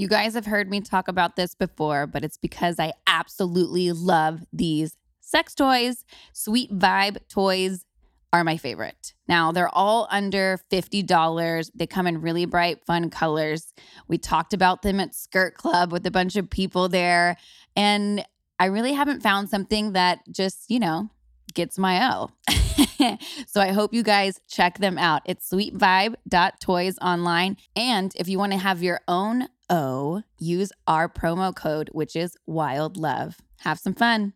[0.00, 4.40] You guys have heard me talk about this before, but it's because I absolutely love
[4.50, 6.06] these sex toys.
[6.32, 7.84] Sweet Vibe toys
[8.32, 9.12] are my favorite.
[9.28, 11.70] Now, they're all under $50.
[11.74, 13.74] They come in really bright, fun colors.
[14.08, 17.36] We talked about them at Skirt Club with a bunch of people there.
[17.76, 18.24] And
[18.58, 21.10] I really haven't found something that just, you know,
[21.52, 22.30] gets my O.
[23.46, 25.20] so I hope you guys check them out.
[25.26, 27.58] It's sweetvibe.toys online.
[27.76, 32.36] And if you want to have your own O, use our promo code, which is
[32.46, 33.36] wild love.
[33.60, 34.34] Have some fun.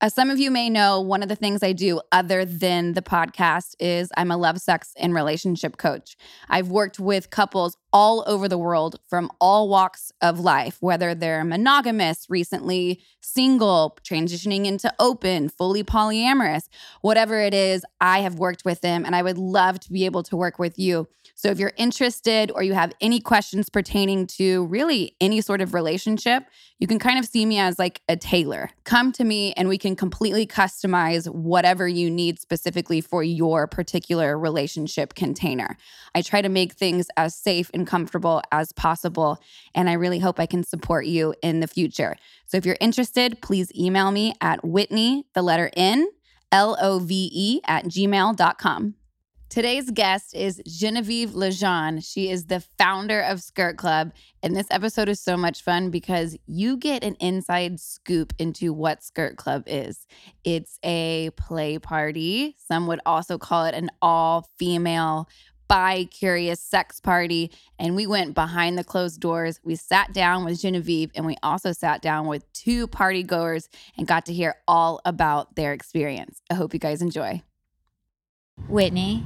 [0.00, 3.02] As some of you may know, one of the things I do other than the
[3.02, 6.16] podcast is I'm a love, sex, and relationship coach.
[6.48, 11.44] I've worked with couples all over the world from all walks of life, whether they're
[11.44, 16.68] monogamous, recently single, transitioning into open, fully polyamorous,
[17.02, 20.22] whatever it is, I have worked with them and I would love to be able
[20.24, 21.08] to work with you.
[21.34, 25.72] So if you're interested or you have any questions pertaining to really any sort of
[25.72, 26.44] relationship,
[26.80, 28.70] you can kind of see me as like a tailor.
[28.84, 34.36] Come to me and we can completely customize whatever you need specifically for your particular
[34.36, 35.76] relationship container.
[36.14, 39.40] I try to make things as safe and comfortable as possible.
[39.74, 42.16] And I really hope I can support you in the future.
[42.46, 46.08] So if you're interested, please email me at Whitney, the letter N,
[46.52, 48.94] L O V E, at gmail.com.
[49.50, 52.00] Today's guest is Genevieve Lejeune.
[52.00, 54.12] She is the founder of Skirt Club.
[54.42, 59.02] And this episode is so much fun because you get an inside scoop into what
[59.02, 60.06] Skirt Club is.
[60.44, 62.56] It's a play party.
[62.58, 65.30] Some would also call it an all female
[65.68, 67.50] bi curious sex party.
[67.78, 69.60] And we went behind the closed doors.
[69.62, 74.06] We sat down with Genevieve and we also sat down with two party goers and
[74.06, 76.42] got to hear all about their experience.
[76.50, 77.42] I hope you guys enjoy.
[78.68, 79.24] Whitney,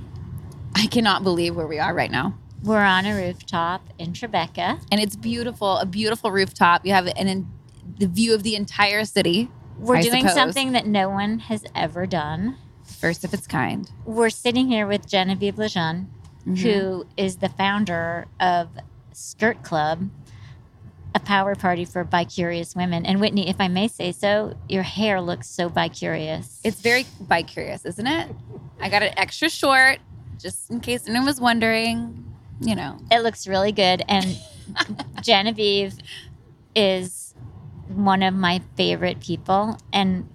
[0.75, 2.37] I cannot believe where we are right now.
[2.63, 4.85] we're on a rooftop in Tribeca.
[4.91, 6.85] And it's beautiful, a beautiful rooftop.
[6.85, 7.51] You have an, an
[7.99, 9.51] the view of the entire city.
[9.79, 10.35] We're I doing suppose.
[10.35, 12.57] something that no one has ever done.
[12.85, 13.91] First of its kind.
[14.05, 16.11] We're sitting here with Genevieve Lejeune,
[16.45, 18.69] who is the founder of
[19.13, 20.09] Skirt Club,
[21.15, 23.05] a power party for bi-curious women.
[23.05, 26.61] And Whitney, if I may say so, your hair looks so bi-curious.
[26.65, 28.29] It's very bi curious, isn't it?
[28.81, 29.99] I got it extra short,
[30.39, 32.25] just in case anyone was wondering.
[32.61, 34.03] You know, It looks really good.
[34.09, 34.39] And
[35.23, 35.95] Genevieve
[36.75, 37.35] is
[37.89, 39.79] one of my favorite people.
[39.93, 40.29] And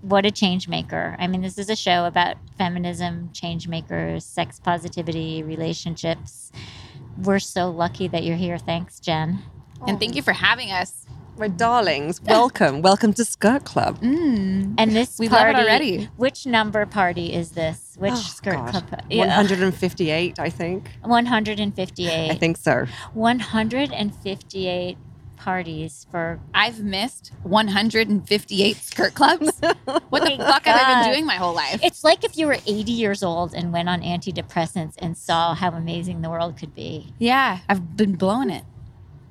[0.00, 1.16] what a change maker.
[1.18, 6.52] I mean, this is a show about feminism, change makers, sex positivity, relationships.
[7.22, 8.58] We're so lucky that you're here.
[8.58, 9.42] Thanks, Jen.
[9.86, 11.04] and thank you for having us.
[11.36, 12.82] My darlings, welcome.
[12.82, 14.00] welcome to Skirt Club.
[14.00, 14.74] Mm.
[14.76, 16.08] And this We love it already.
[16.16, 17.94] Which number party is this?
[17.96, 18.70] Which Oh, skirt God.
[18.88, 19.02] club?
[19.08, 19.26] Yeah.
[19.26, 20.90] 158, I think.
[21.02, 22.30] 158.
[22.30, 22.86] I think so.
[23.14, 24.96] 158
[25.38, 29.50] parties for I've missed 158 skirt clubs.
[30.10, 31.80] What the fuck have I been doing my whole life?
[31.82, 35.70] It's like if you were 80 years old and went on antidepressants and saw how
[35.70, 37.12] amazing the world could be.
[37.18, 38.64] yeah, I've been blowing it.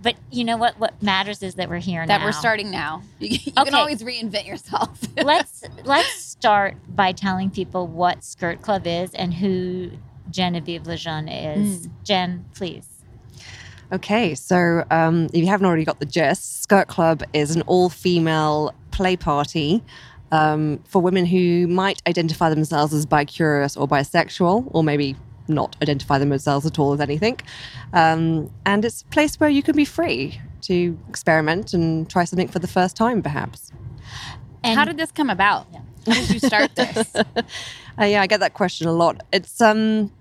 [0.02, 0.80] But you know what?
[0.80, 2.26] What matters is that we're here That now.
[2.26, 3.02] we're starting now.
[3.20, 3.66] You, you Okay.
[3.66, 5.00] can always reinvent yourself.
[5.24, 9.92] let's let's start by telling people what Skirt Club is and who
[10.30, 11.86] Genevieve Lejeune is.
[11.88, 11.92] Hmm.
[12.04, 12.88] Jen, please.
[13.92, 17.90] Okay, so um, if you haven't already got the gist, Skirt Club is an all
[17.90, 19.82] female play party
[20.32, 25.16] um, for women who might identify themselves as bi curious or bisexual, or maybe
[25.48, 27.40] not identify themselves at all as anything.
[27.94, 32.50] Um, and it's a place where you can be free to experiment and try something
[32.50, 33.72] for the first time, perhaps.
[34.66, 35.66] And How did this come about?
[36.06, 37.14] How did you start this?
[38.00, 39.24] Uh, yeah, I get that question a lot.
[39.34, 40.12] It's um,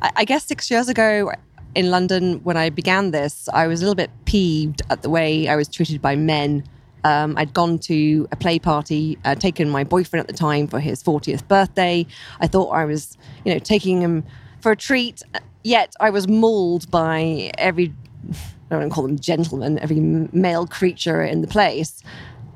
[0.00, 1.30] I, I guess six years ago
[1.74, 5.48] in London when I began this, I was a little bit peeved at the way
[5.48, 6.64] I was treated by men.
[7.04, 10.78] Um, I'd gone to a play party, uh, taken my boyfriend at the time for
[10.78, 12.06] his 40th birthday.
[12.40, 14.24] I thought I was, you know, taking him
[14.60, 15.22] for a treat.
[15.64, 17.92] Yet I was mauled by every,
[18.30, 18.34] I
[18.70, 22.02] don't want to call them gentlemen, every male creature in the place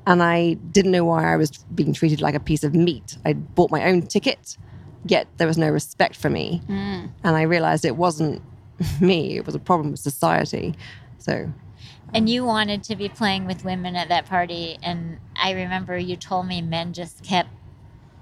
[0.07, 3.19] and I didn't know why I was being treated like a piece of meat.
[3.25, 4.57] I bought my own ticket,
[5.05, 6.63] yet there was no respect for me.
[7.25, 8.41] And I realized it wasn't
[9.01, 10.75] me, it was a problem with society.
[11.19, 11.53] So,
[12.15, 16.17] and you wanted to be playing with women at that party and I remember you
[16.17, 17.49] told me men just kept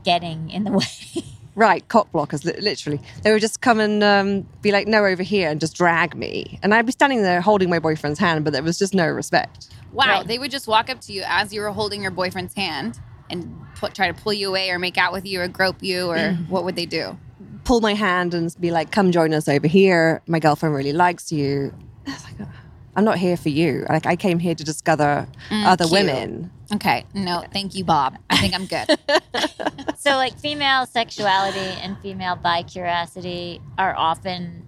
[0.05, 1.25] getting in the way.
[1.55, 3.01] right, cock blockers, literally.
[3.23, 6.59] They would just come and um, be like, no, over here, and just drag me.
[6.63, 9.69] And I'd be standing there holding my boyfriend's hand, but there was just no respect.
[9.93, 10.27] Wow, Right.
[10.27, 12.99] they would just walk up to you as you were holding your boyfriend's hand
[13.31, 16.09] and put, try to pull you away or make out with you or grope you
[16.11, 17.17] or what would they do?
[17.65, 20.21] Pull my hand and be like, come join us over here.
[20.27, 21.73] My girlfriend really likes you.
[22.07, 22.49] I was like, "Oh,
[22.97, 23.87] I'm not here for you.
[23.89, 25.93] Like I came here to discover Mm, other cute.
[25.93, 26.51] women.
[26.75, 27.05] Okay.
[27.15, 28.17] No, thank you, Bob.
[28.31, 28.99] I think I'm good.
[29.99, 34.67] So, like, female sexuality and female bi curiosity are often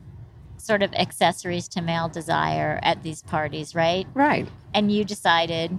[0.56, 4.06] sort of accessories to male desire at these parties, right?
[4.14, 4.48] Right.
[4.72, 5.78] And you decided,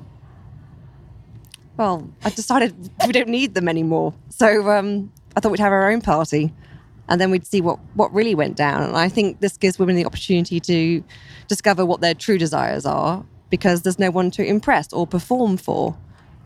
[1.75, 4.14] Well, I decided we don't need them anymore.
[4.30, 6.54] So um, I thought we'd have our own party
[7.09, 8.83] and then we'd see what, what really went down.
[8.83, 11.04] And I think this gives women the opportunity to
[11.48, 15.98] discover what their true desires are because there's no one to impress or perform for.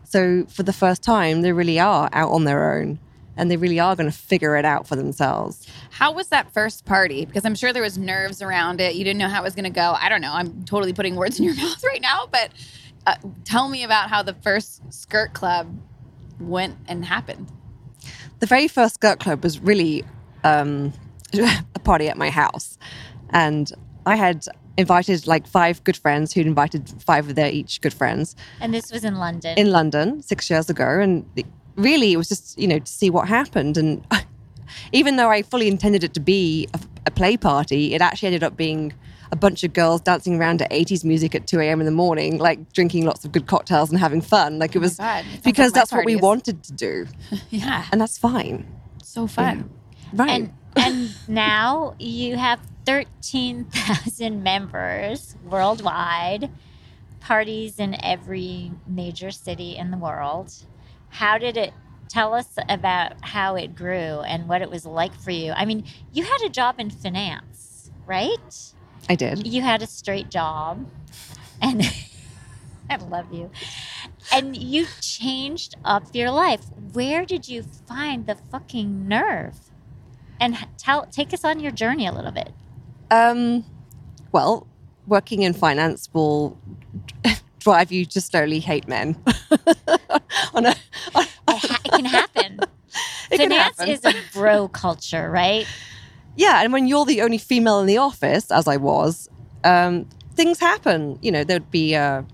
[0.03, 2.99] So for the first time, they really are out on their own
[3.37, 5.65] and they really are going to figure it out for themselves.
[5.89, 7.25] How was that first party?
[7.25, 8.95] Because I'm sure there was nerves around it.
[8.95, 9.95] You didn't know how it was going to go.
[9.97, 10.33] I don't know.
[10.33, 12.51] I'm totally putting words in your mouth right now, but
[13.07, 13.15] uh,
[13.45, 15.75] tell me about how the first skirt club
[16.39, 17.47] went and happened.
[18.39, 20.03] the very first skirt club was really
[20.43, 20.93] um,
[21.33, 22.77] a party at my house.
[23.31, 23.71] And
[24.05, 24.45] i had
[24.77, 28.35] invited like five good friends who'd invited five of their each good friends.
[28.59, 29.57] And this was in London.
[29.57, 30.99] in london six years ago.
[30.99, 31.25] And
[31.75, 33.77] really it was just you know to see what happened.
[33.77, 34.05] And
[34.91, 38.43] even though i fully intended it to be a, a play party it actually ended
[38.43, 38.93] up being
[39.31, 42.37] a bunch of girls dancing around to 80s music at 2 a.m in the morning
[42.37, 44.59] like drinking lots of good cocktails and having fun.
[44.59, 47.07] Like it was God, it sounds because like that's what we wanted to do.
[47.49, 47.85] Yeah.
[47.91, 48.65] and that's fine.
[49.03, 49.69] So fun.
[50.13, 56.49] Right and and now you have 13,000 members worldwide,
[57.19, 60.53] parties in every major city in the world.
[61.09, 61.73] How did it
[62.07, 65.51] tell us about how it grew and what it was like for you?
[65.51, 68.73] I mean, you had a job in finance, right?
[69.09, 70.85] i did You had a straight job
[71.61, 71.81] and
[72.89, 73.49] I love you.
[74.31, 76.61] And you changed up your life.
[76.93, 79.70] Where did you find the fucking nerve?
[80.41, 82.51] And tell take us on your journey a little bit.
[83.11, 83.63] Um,
[84.33, 84.67] well,
[85.07, 86.57] working in finance will
[87.59, 89.15] drive you to slowly hate men.
[90.53, 90.75] on a,
[91.15, 92.59] on, It, it can happen.
[93.31, 93.93] it can Finance happen.
[93.93, 95.67] is a bro culture, right?
[96.35, 99.29] yeah, and when you're the only female in the office, as I was,
[99.63, 101.19] um, things happen.
[101.21, 102.25] You know, there'd be a,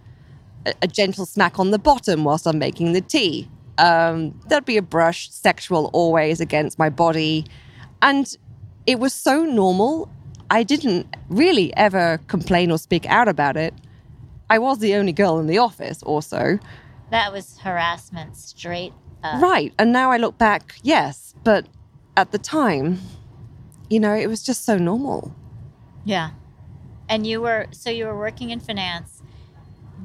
[0.66, 3.50] a, a gentle smack on the bottom whilst I'm making the tea.
[3.80, 7.46] Um, there'd be a brush, sexual always against my body,
[8.02, 8.38] and
[8.86, 10.10] it was so normal.
[10.50, 13.74] I didn't really ever complain or speak out about it.
[14.50, 16.60] I was the only girl in the office, also.
[17.12, 19.42] That was harassment straight up.
[19.42, 19.74] Right.
[19.78, 21.34] And now I look back, yes.
[21.44, 21.68] But
[22.16, 23.00] at the time,
[23.90, 25.36] you know, it was just so normal.
[26.06, 26.32] Yeah.
[27.10, 29.22] And you were so you were working in finance.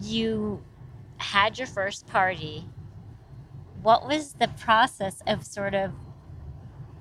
[0.01, 0.63] You
[1.17, 2.69] had your first party.
[3.83, 5.93] What was the process of sort of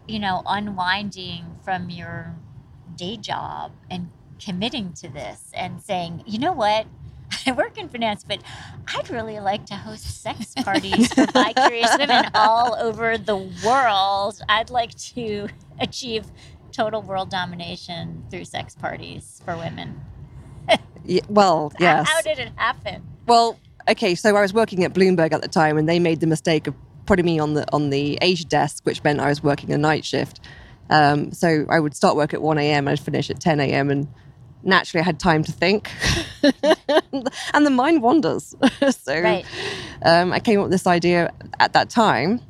[0.07, 2.35] you know unwinding from your
[2.95, 4.09] day job and
[4.43, 6.87] committing to this and saying, "You know what?
[7.47, 8.41] I work in finance, but
[8.87, 14.41] I'd really like to host sex parties for bi curious women all over the world.
[14.49, 15.47] I'd like to
[15.79, 16.25] achieve
[16.71, 20.01] total world domination through sex parties for women.
[21.27, 22.07] Well, yes.
[22.07, 23.03] How did it happen?
[23.25, 23.59] Well,
[23.89, 26.67] okay, so I was working at Bloomberg at the time, and they made the mistake
[26.67, 26.75] of
[27.05, 30.05] putting me on the on the Asia desk, which meant I was working a night
[30.05, 30.39] shift.
[30.89, 32.87] Um, so I would start work at one a.m.
[32.87, 33.89] and I'd finish at ten a.m.
[33.89, 34.07] and
[34.63, 35.89] naturally I had time to think,
[37.53, 38.55] and the mind wanders.
[38.91, 39.45] so Right.
[40.03, 42.41] um, I came up with this idea at that time.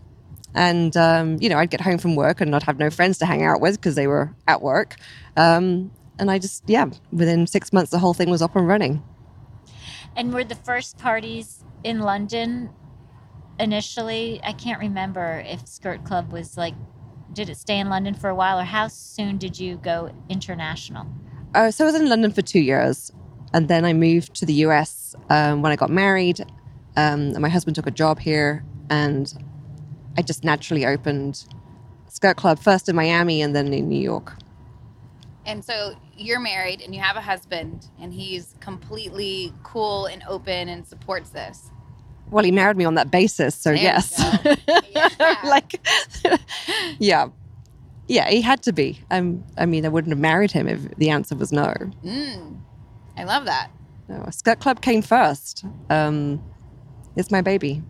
[0.53, 3.25] And, um, you know, I'd get home from work and I'd have no friends to
[3.25, 4.97] hang out with because they were at work.
[5.37, 9.01] Um, and I just, yeah, within six months, the whole thing was up and running.
[10.17, 12.69] And were the first parties in London
[13.61, 14.41] initially?
[14.43, 16.73] I can't remember if Skirt Club was like,
[17.33, 21.07] did it stay in London for a while or how soon did you go international?
[21.55, 23.11] Uh, so I was in London for two years.
[23.53, 26.41] And then I moved to the US um, when I got married.
[26.97, 28.63] Um, and my husband took a job here.
[28.89, 29.33] And
[30.17, 31.45] I just naturally opened
[32.07, 34.37] Skirt Club first in Miami and then in New York.
[35.45, 40.69] And so you're married and you have a husband, and he's completely cool and open
[40.69, 41.71] and supports this.
[42.31, 43.55] Well, he married me on that basis.
[43.55, 44.17] So, There yes.
[44.95, 45.35] Yeah.
[45.43, 45.85] like,
[46.99, 47.27] yeah.
[48.07, 48.99] Yeah, he had to be.
[49.11, 51.73] Um, I mean, I wouldn't have married him if the answer was no.
[52.03, 52.59] Mm,
[53.15, 53.69] I love that.
[54.09, 55.63] No, Skirt Club came first.
[55.89, 56.43] Um,
[57.15, 57.81] it's my baby.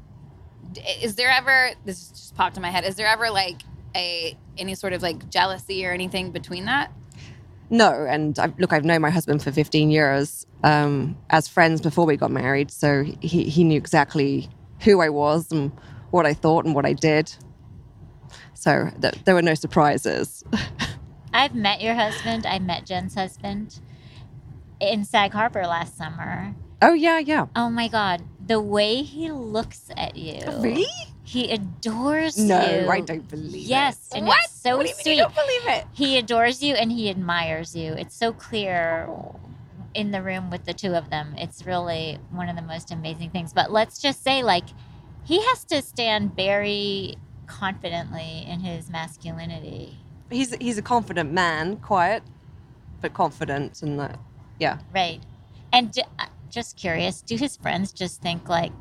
[1.02, 2.84] Is there ever this just popped in my head?
[2.86, 3.62] Is there ever like
[3.96, 6.92] a any sort of like jealousy or anything between that?
[7.72, 12.06] No, and I've, look, I've known my husband for 15 years um, as friends before
[12.06, 14.50] we got married, so he, he knew exactly
[14.82, 15.72] who I was and
[16.12, 17.34] what I thought and what I did.
[18.54, 20.44] So th- there were no surprises.
[21.34, 22.46] I've met your husband.
[22.46, 23.80] I met Jen's husband.
[24.82, 26.54] in Sag Harbor last summer.
[26.82, 27.46] Oh yeah, yeah.
[27.56, 30.42] Oh my God, the way he looks at you.
[30.60, 30.86] Really?
[31.32, 32.82] He adores No, you.
[32.86, 33.68] No, I don't believe Yes, it.
[33.70, 34.40] Yes, and What?
[34.44, 35.16] it's so What do you mean sweet.
[35.16, 35.86] you don't believe it?
[35.94, 37.94] He adores you and he admires you.
[37.94, 39.08] It's so clear
[39.94, 41.34] in the room with the two of them.
[41.38, 43.54] It's really one of the most amazing things.
[43.54, 44.66] But let's just say, like,
[45.24, 47.16] he has to stand very
[47.48, 50.00] confidently in his masculinity.
[50.30, 52.24] He's he's a confident man, quiet,
[53.00, 54.10] but confident, and uh,
[54.60, 54.80] yeah.
[54.94, 55.22] Right.
[55.72, 58.74] And ju- uh, just curious, do his friends just think, like,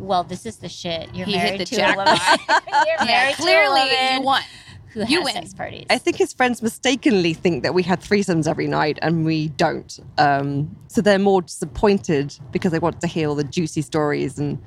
[0.00, 1.14] well, this is the shit.
[1.14, 2.06] You're He hit married the to a jackpot.
[2.06, 2.62] woman.
[2.86, 4.42] You're Yeah, married to a clearly woman you won.
[4.92, 5.34] who You has win.
[5.34, 5.86] sex parties.
[5.90, 9.98] I think his friends mistakenly think that we had threesomes every night, and we don't.
[10.18, 14.60] Um, so they're more disappointed because they want to hear all the juicy stories and,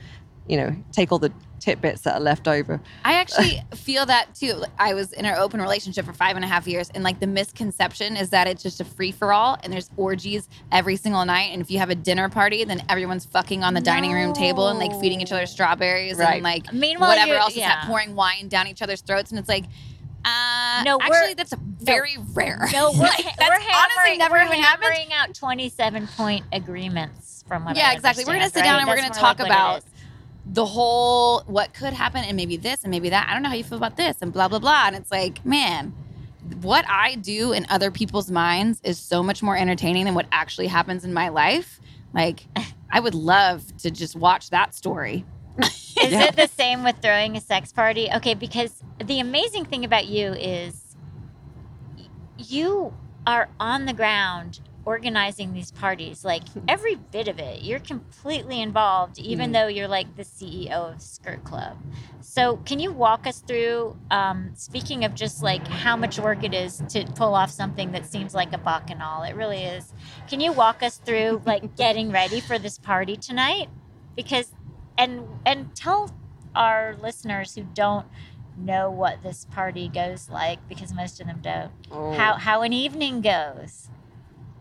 [0.48, 1.32] you know, take all the
[1.64, 2.82] tidbits that are left over.
[3.06, 4.64] I actually feel that too.
[4.78, 7.28] I was in an open relationship for five and a half years, and like the
[7.28, 11.52] misconception is that it's just a free for all, and there's orgies every single night.
[11.54, 14.68] And if you have a dinner party, then everyone's fucking on the dining room table
[14.68, 16.36] and like feeding each other strawberries Right.
[16.36, 17.70] and like Meanwhile, whatever you're- else is yeah.
[17.82, 19.66] that pouring wine down each other's throats, and it's like.
[20.26, 22.68] Uh, No, we're- actually, that's very rare.
[22.72, 24.84] No, we're, Like, that's we're honestly never we're even happened.
[24.94, 28.24] hammering out 27 point agreements from what I Yeah, exactly.
[28.24, 28.80] We're gonna understand, sit down right?
[28.84, 29.93] and we're gonna talk like about it is.
[30.54, 33.28] The whole what could happen and maybe this and maybe that.
[33.28, 34.84] I don't know how you feel about this and blah blah blah.
[34.88, 35.94] And it's like, man,
[36.62, 40.68] what I do in other people's minds is so much more entertaining than what actually
[40.68, 41.80] happens in my life.
[42.14, 42.46] Like,
[42.92, 45.26] I would love to just watch that story.
[45.60, 46.26] Is Yeah.
[46.26, 48.10] it the same with throwing a sex party?
[48.16, 50.96] Okay, because the amazing thing about you is
[52.38, 52.94] you
[53.26, 57.62] are on the ground organizing these parties like every bit of it.
[57.62, 59.54] You're completely involved even Mm.
[59.54, 61.78] though you're like the ceo of skirt club.
[62.22, 66.54] So can you walk us through um, speaking of just like how much work it
[66.54, 69.94] is to pull off something that seems like a bacchanal it really is.
[70.28, 73.70] Can you walk us through like getting ready for this party tonight?
[74.16, 74.52] Because
[74.98, 76.14] and and tell
[76.56, 78.06] our listeners who don't
[78.58, 81.72] know what this party goes like because most of them don't.
[82.16, 83.90] How how an evening goes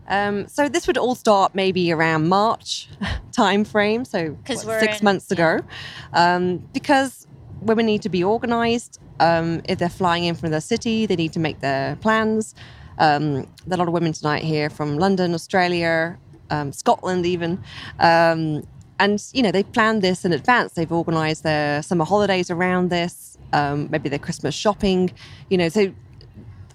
[0.07, 2.89] Um, so this would all start maybe around March
[3.31, 5.33] time frame, so what, six in- months yeah.
[5.33, 5.65] ago,
[6.13, 7.27] um, because
[7.61, 8.99] women need to be organised.
[9.19, 12.55] Um, if they're flying in from the city, they need to make their plans.
[12.97, 16.17] Um, there are a lot of women tonight here from London, Australia,
[16.49, 17.63] um, Scotland, even.
[17.99, 18.67] Um,
[18.99, 20.73] and you know they've planned this in advance.
[20.73, 23.37] They've organised their summer holidays around this.
[23.51, 25.11] Um, maybe their Christmas shopping.
[25.49, 25.93] You know, so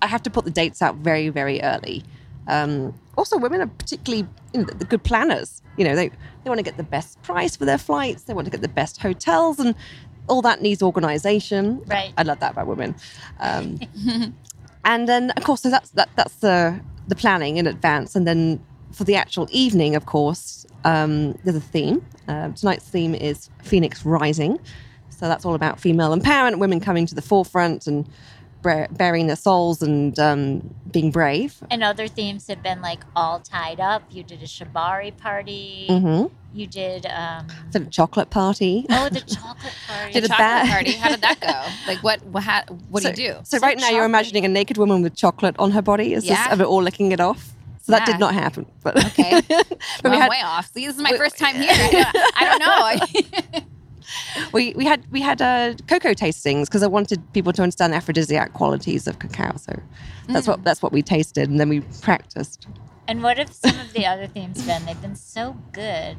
[0.02, 2.04] I have to put the dates out very, very early.
[2.48, 5.62] Um, also, women are particularly you know, the good planners.
[5.76, 8.24] You know, they, they want to get the best price for their flights.
[8.24, 9.74] They want to get the best hotels, and
[10.28, 11.82] all that needs organisation.
[11.86, 12.12] Right.
[12.16, 12.96] I love that about women.
[13.40, 13.78] Um,
[14.84, 18.60] and then, of course, so that's that, that's the the planning in advance, and then
[18.92, 22.04] for the actual evening, of course, um, there's a theme.
[22.26, 24.58] Uh, tonight's theme is Phoenix Rising,
[25.10, 28.08] so that's all about female empowerment, women coming to the forefront and
[28.62, 31.56] bra- bearing their souls and um, being brave.
[31.70, 36.24] and other themes have been like all tied up you did a shibari party hmm
[36.54, 38.86] you did um Did a chocolate party.
[38.90, 40.92] oh the chocolate party Did The a chocolate bad- party.
[40.92, 41.56] How did that go?
[41.92, 42.24] Like, what?
[42.26, 42.42] What?
[42.42, 43.34] How, what so, do you do?
[43.44, 46.14] So, So right now, you're imagining a naked woman with chocolate on her body.
[46.14, 46.44] Is Yeah.
[46.44, 47.52] this of it all licking it off?
[47.82, 48.12] So that Yeah.
[48.14, 48.64] did not happen.
[48.82, 49.42] But Okay.
[49.48, 49.68] but
[50.02, 50.70] Well, we I'm had way off.
[50.72, 51.68] See, this is my we- first time here.
[51.70, 52.60] I don't, I don't
[53.54, 53.60] know.
[54.52, 57.96] We, we had we had uh, cocoa tastings because I wanted people to understand the
[57.96, 59.56] aphrodisiac qualities of cacao.
[59.56, 59.78] So
[60.28, 60.50] that's Mm.
[60.50, 62.66] what that's what we tasted, and then we practiced.
[63.06, 66.16] and what have some of the other themes been they've been so good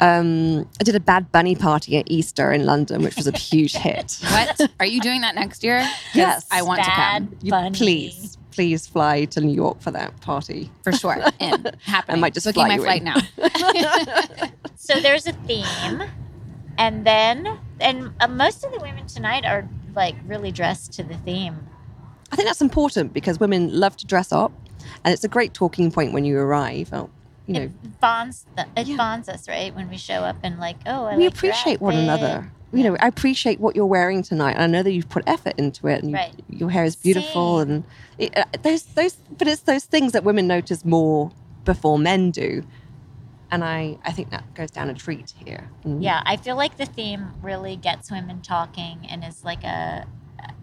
[0.00, 3.74] Um, I did a Bad Bunny party at Easter in London, which was a huge
[3.86, 4.18] hit.
[4.30, 4.70] what?
[4.80, 5.88] Are you doing that next year?
[6.12, 6.44] Yes.
[6.50, 7.70] I want to come Bad You- Bunny.
[7.78, 10.70] please, please fly to New York for that party.
[10.82, 11.16] for sure.
[11.38, 12.16] In happening.
[12.16, 13.04] I might just booking fly my you flight in.
[13.04, 14.48] now.
[14.76, 16.02] so there's a theme
[16.78, 17.46] and then
[17.80, 21.66] and uh, most of the women tonight are like really dressed to the theme
[22.32, 24.50] I think that's important because women love to dress up,
[25.04, 26.90] and it's a great talking point when you arrive.
[26.92, 27.08] Oh,
[27.46, 28.96] you know, it bonds the, it Yeah.
[28.96, 31.94] bonds us right when we show up and like oh I we like appreciate one
[31.96, 32.50] another.
[32.72, 34.56] You know, I appreciate what you're wearing tonight.
[34.58, 36.34] I know that you've put effort into it, and you, Right.
[36.50, 37.60] your hair is beautiful.
[37.60, 37.70] Same.
[37.70, 37.84] And
[38.18, 41.30] it, uh, those, those, but it's those things that women notice more
[41.64, 42.64] before men do.
[43.56, 45.70] And I, I think that goes down a treat here.
[45.82, 50.06] And yeah I feel like the theme really gets women talking and is like a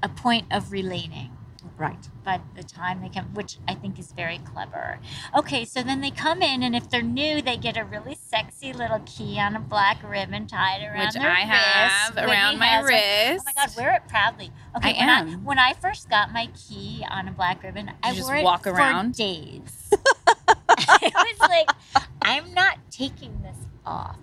[0.03, 1.31] a point of relating
[1.75, 2.07] right.
[2.23, 4.99] by the time they come, which I think is very clever.
[5.35, 8.73] Okay, so then they come in, and if they're new, they get a really sexy
[8.73, 12.27] little key on a black ribbon tied around Which their I have wrist.
[12.27, 12.93] around my has one.
[12.93, 13.45] wrist.
[13.47, 14.51] Oh my God, wear it proudly.
[14.77, 15.29] Okay, I when am.
[15.29, 18.43] I, when I first got my key on a black ribbon, I just wore it
[18.43, 19.15] walk for around?
[19.15, 19.89] days.
[21.01, 21.69] it was like,
[22.25, 24.17] I'm not taking this off.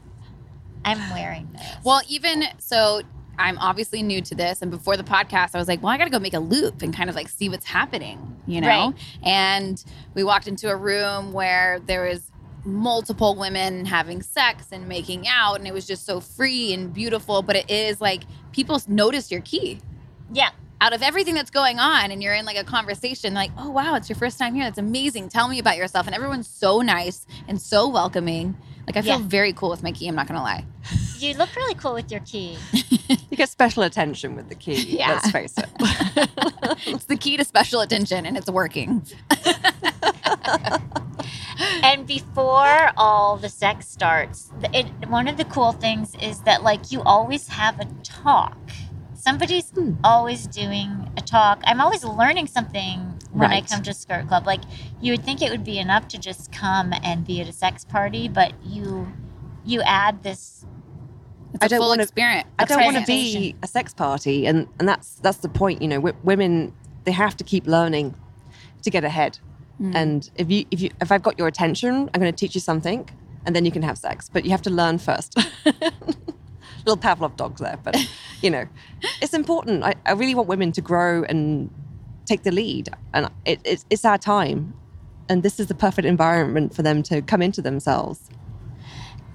[0.84, 1.76] I'm wearing this.
[1.84, 3.02] Well, even so,
[3.38, 4.62] I'm obviously new to this.
[4.62, 6.82] And before the podcast, I was like, well, I got to go make a loop
[6.82, 8.68] and kind of like see what's happening, you know?
[8.68, 8.94] Right.
[9.22, 9.82] And
[10.14, 12.30] we walked into a room where there was
[12.64, 15.54] multiple women having sex and making out.
[15.58, 17.40] And it was just so free and beautiful.
[17.42, 19.80] But it is like people notice your key
[20.32, 20.50] yeah.
[20.80, 23.94] Out of everything that's going on and you're in like a conversation like oh wow
[23.94, 27.26] it's your first time here that's amazing tell me about yourself and everyone's so nice
[27.48, 28.56] and so welcoming
[28.86, 29.26] like i feel Yeah.
[29.26, 30.64] very cool with my key i'm not gonna lie
[31.18, 32.56] You look really cool with your key.
[33.30, 34.96] You get special attention with the key.
[34.98, 35.12] Yeah.
[35.14, 35.68] Let's face it.
[36.86, 39.02] it's the key to special attention and it's working
[41.82, 46.92] and before all the sex starts, it, one of the cool things is that like
[46.92, 48.56] you always have a talk.
[49.20, 49.92] Somebody's Hmm.
[50.02, 51.60] always doing a talk.
[51.64, 54.46] I'm always learning something when I come to Skirt Club.
[54.46, 54.62] Like
[55.00, 57.84] you would think it would be enough to just come and be at a sex
[57.84, 59.12] party, but you
[59.64, 60.64] you add this.
[61.52, 64.46] it's I a don't full wanna- experience I don't want to be a sex party,
[64.46, 65.82] and and that's that's the point.
[65.82, 66.72] You know, w- women
[67.04, 68.14] they have to keep learning
[68.82, 69.38] to get ahead.
[69.80, 69.94] Mm.
[69.94, 72.60] And if you if you if I've got your attention, I'm going to teach you
[72.60, 73.08] something,
[73.44, 74.30] and then you can have sex.
[74.32, 75.38] But you have to learn first.
[76.86, 77.96] Little Pavlov dogs there, but
[78.42, 78.66] you know,
[79.22, 79.84] it's important.
[79.84, 81.70] I, I really want women to grow and
[82.26, 84.74] take the lead, and it, it's it's our time,
[85.28, 88.20] and this is the perfect environment for them to come into themselves.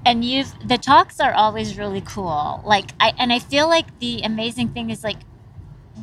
[0.06, 4.22] and you've the talks are always really cool like i and i feel like the
[4.24, 5.20] amazing thing is like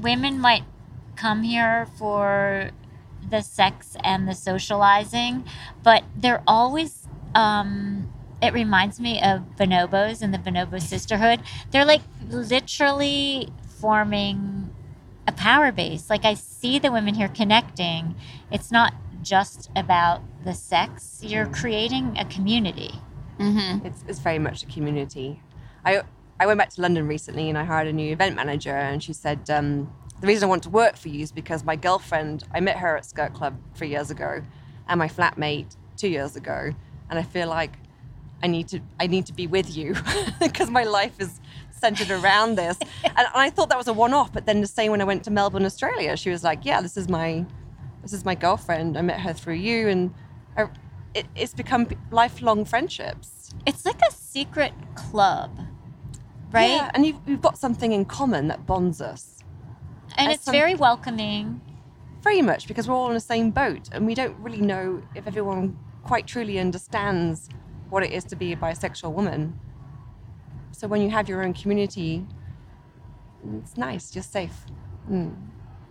[0.03, 0.65] women might
[1.17, 2.71] come here for
[3.31, 5.45] the sex and the socializing
[5.83, 8.12] but they're always um
[8.43, 11.41] it reminds me of bonobos and the bonobo sisterhood.
[11.71, 14.71] They're like literally forming
[15.29, 16.11] a power base.
[16.11, 18.17] Like i see the women here connecting.
[18.51, 21.21] It's not just about the sex.
[21.23, 22.91] You're creating a community.
[23.39, 23.87] Mm-hmm.
[23.87, 25.41] It's, it's very much a community.
[25.85, 26.03] I
[26.41, 29.13] I went back to London recently and I hired a new event manager and she
[29.13, 32.59] said um, the reason I want to work for you is because my girlfriend I
[32.61, 34.43] met her at Skirt Club three years ago
[34.89, 36.73] and my flatmate two years ago.
[37.09, 37.77] And I feel like
[38.43, 39.95] I need to I need to be with you
[40.41, 44.33] because my life is centered around this and I thought that was a one off
[44.33, 46.97] but then the same when I went to Melbourne Australia she was like yeah this
[46.97, 47.45] is my
[48.03, 50.15] this is my girlfriend I met her through you and
[50.57, 50.69] I,
[51.15, 55.51] it, it's become lifelong friendships It's like a secret club,
[56.53, 56.69] right?
[56.71, 59.39] Yeah, and you've, you've got something in common that bonds us.
[60.17, 61.61] and as it's some- very welcoming.
[62.23, 65.27] Very much because we're all in the same boat and we don't really know if
[65.27, 67.49] everyone quite truly understands
[67.93, 69.61] what it is to be a bisexual woman.
[70.73, 72.27] So when you have your own community,
[73.59, 74.65] it's nice, you're safe.
[75.11, 75.37] Mm.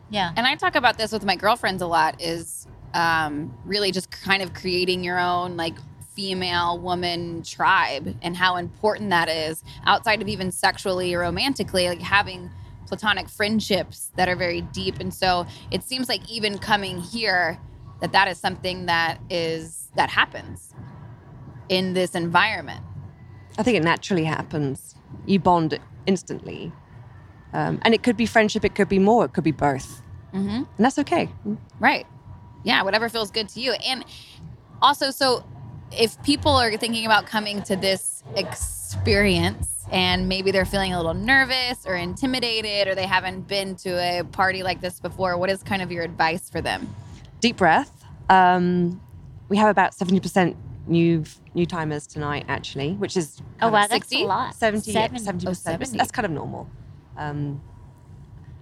[0.10, 0.34] Yeah.
[0.36, 4.42] and i talk about this with my girlfriends a lot is um, really just kind
[4.44, 5.76] of creating your own like
[6.14, 12.02] female woman tribe and how important that is outside of even sexually or romantically like
[12.02, 12.50] having
[12.88, 17.58] platonic friendships that are very deep and so it seems like even coming here
[18.02, 20.74] that that is something that is that happens
[21.72, 22.84] in this environment
[23.58, 24.96] I think it naturally happens.
[25.26, 26.72] You bond instantly.
[27.54, 30.02] Um, and it could be friendship, it could be more, it could be both.
[30.34, 30.50] mm-hmm.
[30.50, 31.30] And that's okay.
[31.80, 32.08] Right.
[32.64, 33.74] Yeah, whatever feels good to you.
[33.74, 34.06] And
[34.82, 35.44] also, so
[35.92, 41.14] if people are thinking about coming to this experience and maybe they're feeling a little
[41.14, 45.62] nervous or intimidated or they haven't been to a party like this before, what is
[45.62, 46.96] kind of your advice for them?
[47.42, 48.06] deep breath.
[48.30, 49.02] Um,
[49.50, 50.56] we have about 70%
[50.92, 51.24] new
[51.56, 54.24] new timers tonight, actually, which is Oh wow, of that's 60?
[54.24, 54.56] a lot.
[54.56, 54.96] 70, 70%.
[54.96, 55.98] Oh, That's- 70.
[55.98, 56.70] That's kind of normal.
[57.18, 57.62] Um,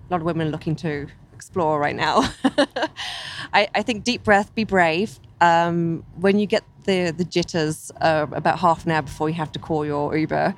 [0.10, 2.15] a lot of women are looking to explore right now.
[3.54, 5.20] I, I think deep breath, be brave.
[5.42, 9.52] Um, when you get the, the jitters uh, about half an hour before you have
[9.54, 10.54] to call your Uber,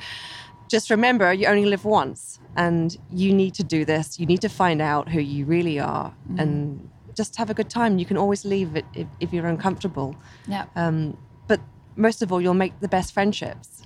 [0.70, 4.20] just remember you only live once and you need to do this.
[4.20, 8.00] You need to find out who you really are and just have a good time.
[8.00, 10.16] You can always leave it if, if you're uncomfortable.
[10.48, 10.66] Yeah.
[10.76, 11.60] Um, but
[11.96, 13.84] most of all, you'll make the best friendships,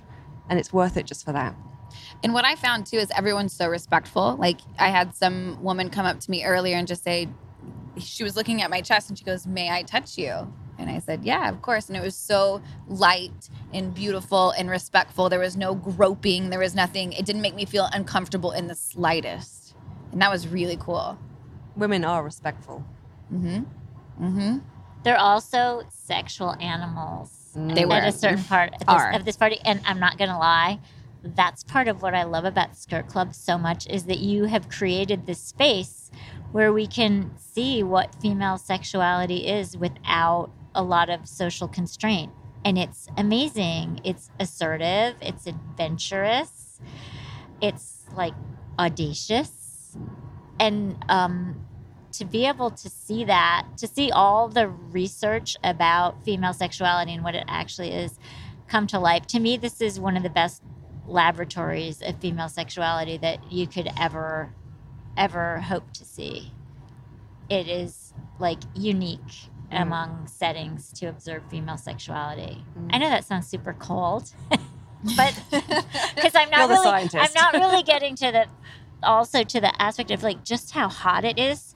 [0.48, 1.54] and it's worth it just for that.
[2.22, 4.36] And what I found too is everyone's so respectful.
[4.36, 7.28] Like I had some woman come up to me earlier and just say,
[7.98, 10.52] she was looking at my chest and she goes, May I touch you?
[10.78, 11.88] And I said, Yeah, of course.
[11.88, 15.28] And it was so light and beautiful and respectful.
[15.28, 17.12] There was no groping, there was nothing.
[17.12, 19.74] It didn't make me feel uncomfortable in the slightest.
[20.12, 21.18] And that was really cool.
[21.76, 22.84] Women are respectful.
[23.32, 24.24] Mm-hmm.
[24.24, 24.58] Mm-hmm.
[25.02, 27.35] They're also sexual animals.
[27.56, 29.58] They at a certain part of this, of this party.
[29.64, 30.78] And I'm not gonna lie,
[31.22, 34.68] that's part of what I love about Skirt Club so much is that you have
[34.68, 36.10] created this space
[36.52, 42.32] where we can see what female sexuality is without a lot of social constraint.
[42.64, 44.00] and it's amazing.
[44.04, 46.80] It's assertive, it's adventurous,
[47.62, 48.34] it's like
[48.78, 49.96] audacious.
[50.58, 51.66] And um,
[52.18, 57.24] to be able to see that, to see all the research about female sexuality and
[57.24, 58.18] what it actually is
[58.68, 60.62] come to life, to me, this is one of the best
[61.06, 64.52] laboratories of female sexuality that you could ever,
[65.16, 66.52] ever hope to see.
[67.48, 69.82] It is like unique Mm.
[69.82, 72.64] among settings to observe female sexuality.
[72.78, 72.88] Mm.
[72.94, 74.32] I know that sounds super cold,
[75.16, 77.16] but because I'm not really, scientist.
[77.16, 78.46] I'm not really getting to the
[79.02, 81.74] also to the aspect of like just how hot it is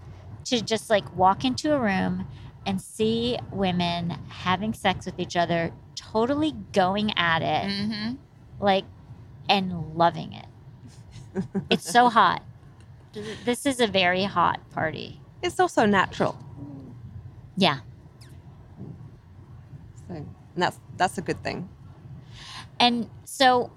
[0.51, 2.27] to just like walk into a room
[2.67, 8.15] and see women having sex with each other, totally going at it, Mm-hmm.
[8.61, 8.85] like,
[9.49, 10.47] and loving it.
[11.71, 12.43] It's so hot.
[13.45, 15.21] This is a very hot party.
[15.43, 16.37] It's also natural.
[17.57, 17.79] Yeah.
[20.09, 21.69] So and that's that's a good thing.
[22.79, 23.71] And so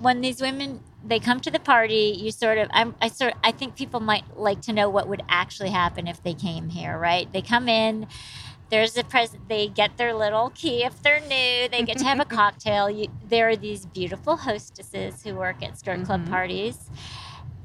[0.00, 3.52] when these women they come to the party, you sort of I'm I sort I
[3.52, 7.32] think people might like to know what would actually happen if they came here, right?
[7.32, 8.06] They come in
[8.68, 9.48] there's a present.
[9.48, 13.06] they get their little key if they're new they get to have a cocktail you,
[13.24, 16.30] there are these beautiful hostesses who work at skirt club Mhm.
[16.30, 16.90] parties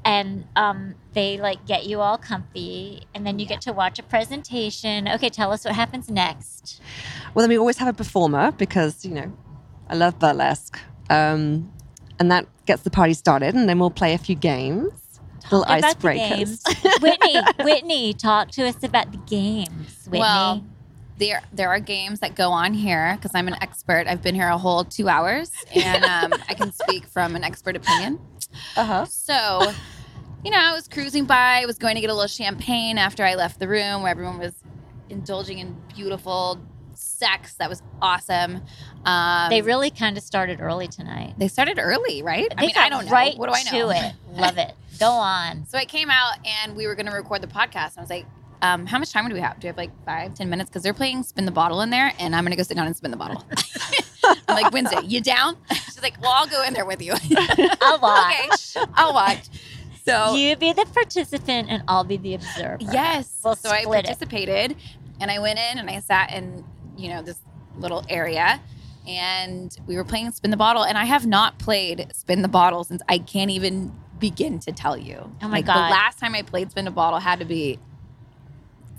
[0.04, 4.02] and um, they like get you all comfy and then you get to watch a
[4.04, 6.80] presentation okay tell us what happens next
[7.34, 9.32] Well, then we always have a performer because you know
[9.88, 10.78] I love burlesque,
[11.10, 11.72] um,
[12.22, 14.92] and that gets the party started, and then we'll play a few games,
[15.50, 16.64] little about the icebreakers.
[16.64, 16.64] games.
[17.02, 20.04] Whitney, Whitney, talk to us about the games.
[20.04, 20.20] Whitney.
[20.20, 20.64] Well,
[21.18, 24.06] there there are games that go on here because I'm an expert.
[24.06, 27.74] I've been here a whole two hours, and um, I can speak from an expert
[27.74, 28.20] opinion.
[28.76, 29.04] Uh huh.
[29.06, 29.72] So,
[30.44, 31.62] you know, I was cruising by.
[31.62, 34.38] I was going to get a little champagne after I left the room where everyone
[34.38, 34.54] was
[35.10, 36.60] indulging in beautiful
[37.02, 37.54] sex.
[37.54, 38.62] That was awesome.
[39.04, 41.34] Um, they really kind of started early tonight.
[41.38, 42.46] they started early, right?
[42.56, 43.10] I They mean, I don't know.
[43.12, 43.90] Right what do I know?
[43.92, 44.12] To it.
[44.32, 44.72] Love it.
[44.98, 45.66] Go on.
[45.68, 47.92] So I came out and we were going to record the podcast.
[47.96, 48.26] And I was like,
[48.60, 49.58] um, how much time do we have?
[49.58, 50.70] Do we have like five, ten minutes?
[50.70, 52.86] Because they're playing spin the bottle in there, and I'm going to go sit down
[52.86, 53.44] and spin the bottle.
[54.24, 55.56] I'm like, Wednesday, you down?
[55.72, 57.12] She's like, well, I'll go in there with you.
[57.80, 58.76] I'll watch.
[58.76, 59.46] okay, I'll watch.
[60.06, 62.78] So You be the participant and I'll be the observer.
[62.92, 64.04] yes, We'll so I split it.
[64.06, 64.76] participated,
[65.20, 66.64] and I went in and I sat in
[67.02, 67.38] you know this
[67.76, 68.60] little area.
[69.06, 72.84] And we were playing Spin the Bottle, and I have not played Spin the Bottle
[72.84, 75.16] since I can't even begin to tell you.
[75.42, 75.88] Oh my like, God.
[75.88, 77.80] The last time I played Spin the Bottle had to be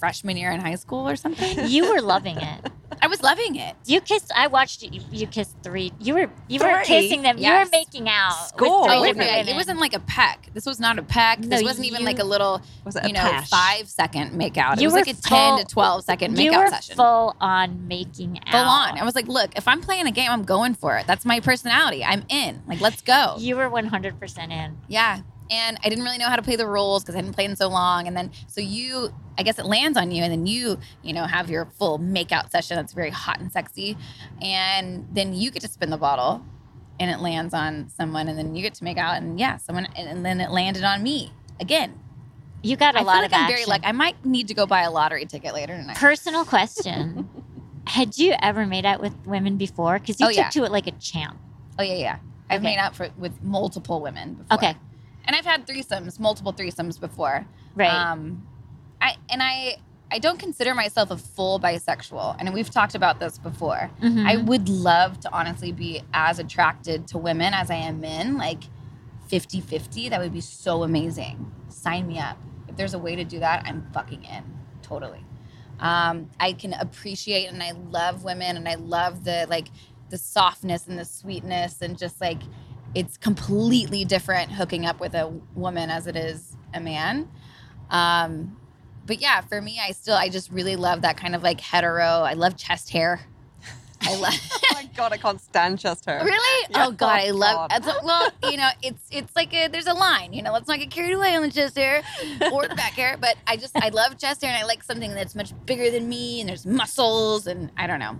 [0.03, 1.65] freshman year in high school or something.
[1.67, 2.59] You were loving it.
[3.01, 3.73] I was loving it.
[3.85, 4.31] You kissed.
[4.35, 4.99] I watched you.
[5.11, 5.93] You kissed three.
[5.99, 6.29] You were.
[6.49, 7.37] You were kissing them.
[7.37, 8.33] You were making out.
[8.49, 8.81] Score.
[9.01, 9.49] With three Oh, okay.
[9.51, 10.49] It wasn't like a peck.
[10.53, 11.39] This was not a peck.
[11.39, 13.49] No, this wasn't even like a little, Was it a you know, pash?
[13.49, 14.81] five second make out.
[14.81, 16.95] It was like a 10 to full- 12 second You make were out session.
[16.97, 18.51] full on making out.
[18.51, 18.99] Full on.
[18.99, 21.07] I was like, look, if I'm playing a game, I'm going for it.
[21.07, 22.03] That's my personality.
[22.03, 22.61] I'm in.
[22.67, 23.35] Like, let's go.
[23.39, 24.77] You were one hundred percent in.
[24.89, 25.21] Yeah.
[25.53, 27.55] And I didn't really know how to play the rules because I hadn't played in
[27.55, 28.07] so long.
[28.07, 31.25] And then, so you, I guess it lands on you, and then you, you know,
[31.25, 33.95] have your full makeout session that's very hot and sexy.
[34.41, 36.43] And then you get to spin the bottle
[36.99, 39.21] and it lands on someone, and then you get to make out.
[39.21, 41.99] And yeah, someone, and, and then it landed on me again.
[42.63, 43.55] You got a I lot like of I'm action.
[43.55, 43.85] very lucky.
[43.85, 45.97] I might need to go buy a lottery ticket later tonight.
[45.97, 47.27] Personal question:
[47.87, 49.99] Had you ever made out with women before?
[49.99, 50.49] Because you Oh, took yeah.
[50.49, 51.37] to it like a champ.
[51.77, 52.17] oh, yeah, yeah.
[52.49, 52.71] I've Okay.
[52.75, 54.55] made out for, with multiple women before.
[54.57, 54.75] Okay,
[55.25, 57.45] And I've had threesomes, multiple threesomes before.
[57.75, 57.89] right.
[57.91, 58.47] Um,
[59.01, 59.77] I and I
[60.11, 63.89] I don't consider myself a full bisexual, and we've talked about this before.
[64.01, 64.25] Mhm.
[64.27, 68.63] I would love to honestly be as attracted to women as I am men, like
[69.31, 70.09] 50-50.
[70.09, 71.51] That would be so amazing.
[71.69, 72.37] Sign me up.
[72.67, 74.43] If there's a way to do that, I'm fucking in.
[74.83, 75.25] Totally.
[75.79, 79.69] Um, I can appreciate and I love women and I love the like
[80.09, 82.39] the softness and the sweetness and just like
[82.95, 87.29] it's completely different hooking up with a woman as it is a man.
[87.89, 88.57] Um,
[89.05, 92.03] but yeah, for me, I still I just really love that kind of like hetero.
[92.05, 93.21] I love chest hair.
[94.01, 94.33] I love.
[94.51, 96.21] oh my god, I can't stand chest hair.
[96.23, 96.67] Really?
[96.69, 96.87] Yeah.
[96.87, 97.69] Oh God, I love.
[97.69, 97.79] God.
[97.81, 100.33] it's- well, you know, it's it's like a, there's a line.
[100.33, 102.03] You know, let's not get carried away on the chest hair
[102.51, 103.17] or the back hair.
[103.19, 106.07] But I just I love chest hair, and I like something that's much bigger than
[106.09, 108.19] me, and there's muscles, and I don't know.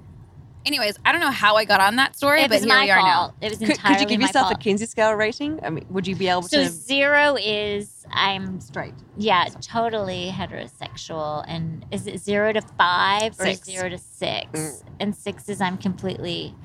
[0.65, 2.84] Anyways, I don't know how I got on that story, it but was here my
[2.86, 3.34] we are fault.
[3.41, 4.56] It was Could, entirely could you give yourself fault.
[4.56, 5.60] a Kinsey scale rating?
[5.63, 8.93] I mean, would you be able to So zero is I'm straight?
[9.17, 13.65] yeah totally heterosexual, and is it zero to five or Six.
[13.67, 14.47] zero to six?
[14.52, 14.84] Mm.
[15.02, 16.56] And six is I'm completely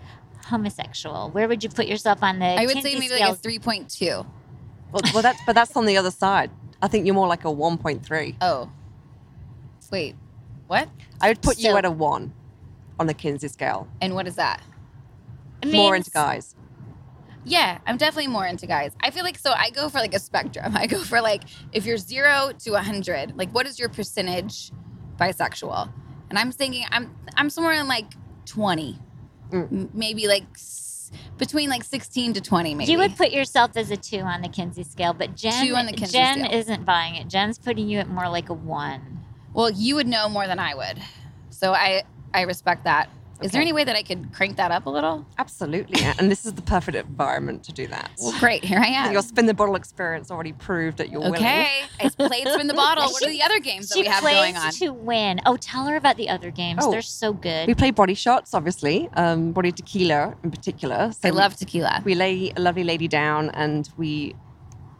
[0.46, 1.30] homosexual.
[1.30, 2.46] Where would you put yourself on the?
[2.46, 3.28] I would Kinsey say maybe scale?
[3.30, 4.24] like a three point two.
[4.92, 6.50] Well, well, that's but that's on the other side.
[6.80, 8.36] I think you're more like a 1.3.
[8.40, 8.70] Oh,
[9.90, 10.14] wait,
[10.68, 10.88] what?
[11.20, 12.32] I would put So- you at a one.
[12.98, 13.88] On the Kinsey scale.
[14.00, 14.62] And what is that?
[15.62, 16.54] It More means- into guys.
[17.44, 18.92] Yeah, I'm definitely more into guys.
[19.00, 20.76] I feel like so I go for like a spectrum.
[20.76, 24.70] I go for like if you're zero to a hundred, like what is your percentage
[25.18, 25.90] bisexual?
[26.28, 28.12] And I'm thinking I'm I'm somewhere in like
[28.44, 28.98] twenty,
[29.50, 29.88] Mm.
[29.94, 30.44] Maybe like
[31.38, 32.92] between like sixteen to twenty, maybe.
[32.92, 35.86] You would put yourself as a two on the Kinsey scale, but Jen, Two on
[35.86, 36.52] the Kinsey Jen scale.
[36.58, 37.28] isn't buying it.
[37.28, 39.20] Jen's putting you at more like a one.
[39.54, 41.00] well, you would know more than I would,
[41.48, 42.02] so I
[42.38, 43.10] I respect that.
[43.42, 45.26] Is there any way that I could crank that up a little?
[45.38, 46.00] Absolutely.
[46.18, 48.12] and this is the perfect environment to do that.
[48.20, 48.64] Well, great.
[48.64, 49.12] Here I am.
[49.12, 51.36] Your spin the bottle experience already proved that you're willing.
[51.36, 53.10] Okay, I played spin the bottle.
[53.10, 54.70] What are the other games that we have going on?
[54.72, 55.40] to win.
[55.46, 56.80] Oh, tell her about the other games.
[56.82, 56.92] Oh.
[56.92, 57.66] They're so good.
[57.66, 61.12] We play body shots, obviously, um, body tequila in particular.
[61.12, 62.02] So I love tequila.
[62.04, 64.34] We lay a lovely lady down and we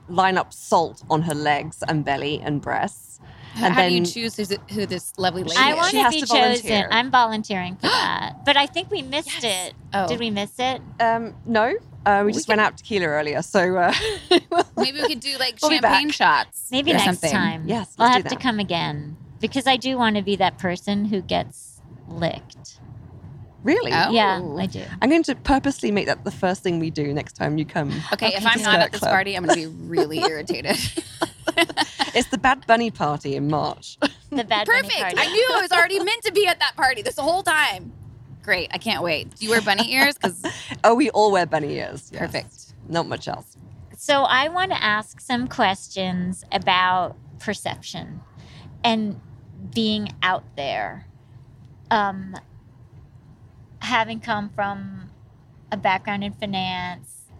[0.09, 3.21] line up salt on her legs and belly and breasts.
[3.61, 6.27] And How do you choose who's, who this lovely lady I want to be to
[6.27, 6.37] chosen.
[6.37, 6.89] volunteer.
[6.91, 8.45] I'm volunteering for that.
[8.45, 9.69] But I think we missed Yes.
[9.71, 9.75] it.
[9.93, 10.07] Oh.
[10.09, 10.81] Did we miss it?
[11.01, 11.75] um, no,
[12.07, 13.43] uh, we We just can- went out to tequila earlier.
[13.43, 13.93] So uh,
[14.77, 16.69] Maybe we could do like We'll champagne shots.
[16.71, 17.31] Maybe next something.
[17.33, 17.65] time.
[17.67, 21.21] Yes, I'll have to come again because I do want to be that person who
[21.21, 22.79] gets licked.
[23.65, 24.11] really, Oh.
[24.13, 24.83] Yeah, I do.
[25.03, 27.93] I'm going to purposely make that the first thing we do next time you come.
[28.13, 29.11] Okay, if I'm not at this Club.
[29.13, 30.77] party, I'm going to be really irritated.
[32.15, 33.99] It's the Bad Bunny party in March.
[34.31, 35.01] The bad bunny Perfect.
[35.01, 35.17] party.
[35.19, 37.93] I knew I was already meant to be at that party this whole time.
[38.43, 38.69] Great.
[38.73, 39.35] I can't wait.
[39.37, 40.15] Do you wear bunny ears?
[40.15, 40.43] Because
[40.85, 42.11] oh, we all wear bunny ears.
[42.13, 42.21] yes.
[42.21, 42.75] perfect.
[42.89, 43.57] Not much else.
[43.97, 48.21] So I want to ask some questions about perception
[48.85, 49.21] and
[49.75, 51.07] being out there.
[51.91, 52.37] Um,
[53.81, 55.11] having come from
[55.73, 57.31] a background in finance,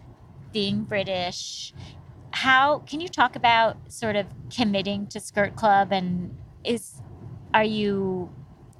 [0.51, 1.73] being British,
[2.39, 7.01] how can you talk about sort of committing to Skirt Club and is
[7.53, 8.29] are you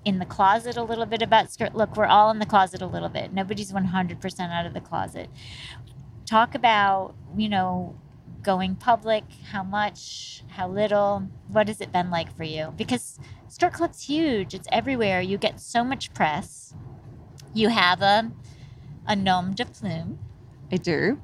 [0.05, 2.85] in the closet a little bit about skirt look we're all in the closet a
[2.85, 3.33] little bit.
[3.33, 5.29] Nobody's 100% out of the closet.
[6.25, 7.95] Talk about you know
[8.41, 12.73] going public how much how little what has it been like for you?
[12.77, 13.19] Because
[13.49, 16.73] skirt club's huge it's everywhere you get so much press.
[17.53, 18.31] You have a
[19.05, 20.17] a nom de plume.
[20.71, 21.19] I do.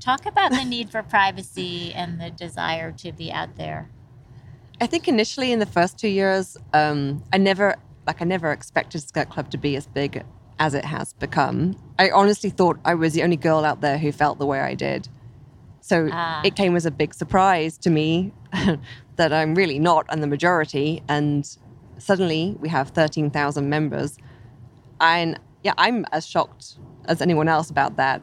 [0.00, 3.88] Talk about the need for privacy and the desire to be out there
[4.82, 9.02] I think initially in the first two years, um, I never like I never expected
[9.02, 10.24] Skirt Club to be as big
[10.58, 11.76] as it has become.
[11.98, 14.74] I honestly thought I was the only girl out there who felt the way I
[14.74, 15.08] did.
[15.82, 16.40] So Ah.
[16.44, 18.32] it came as a big surprise to me
[19.16, 21.02] that I'm really not and the majority.
[21.08, 21.46] And
[21.98, 24.16] suddenly we have 13,000 members.
[24.98, 28.22] And yeah, I'm as shocked as anyone else about that.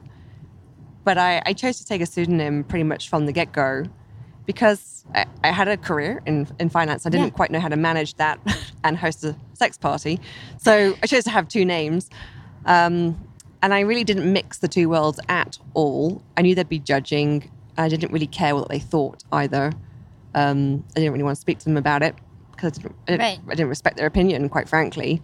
[1.08, 3.86] But I, I chose to take a pseudonym pretty much from the get go
[4.46, 7.06] because I, I had a career in, in finance.
[7.06, 7.30] I didn't Yeah.
[7.32, 8.38] quite know how to manage that
[8.84, 10.20] and host a sex party.
[10.58, 12.10] So I chose to have two names.
[12.66, 13.26] Um,
[13.62, 16.22] and I really didn't mix the two worlds at all.
[16.36, 17.50] I knew they'd be judging.
[17.78, 19.72] I didn't really care what they thought either.
[20.36, 22.16] Um, I didn't really want to speak to them about it
[22.52, 23.40] because I didn't, I didn't, Right.
[23.48, 25.22] I didn't respect their opinion, quite frankly.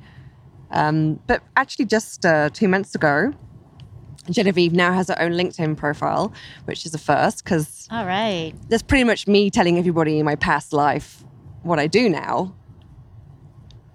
[0.71, 3.33] Um, but actually, just uh, two months ago,
[4.29, 6.33] Genevieve now has her own LinkedIn profile,
[6.65, 10.35] which is a first because all right there's pretty much me telling everybody in my
[10.35, 11.23] past life
[11.63, 12.53] what I do now.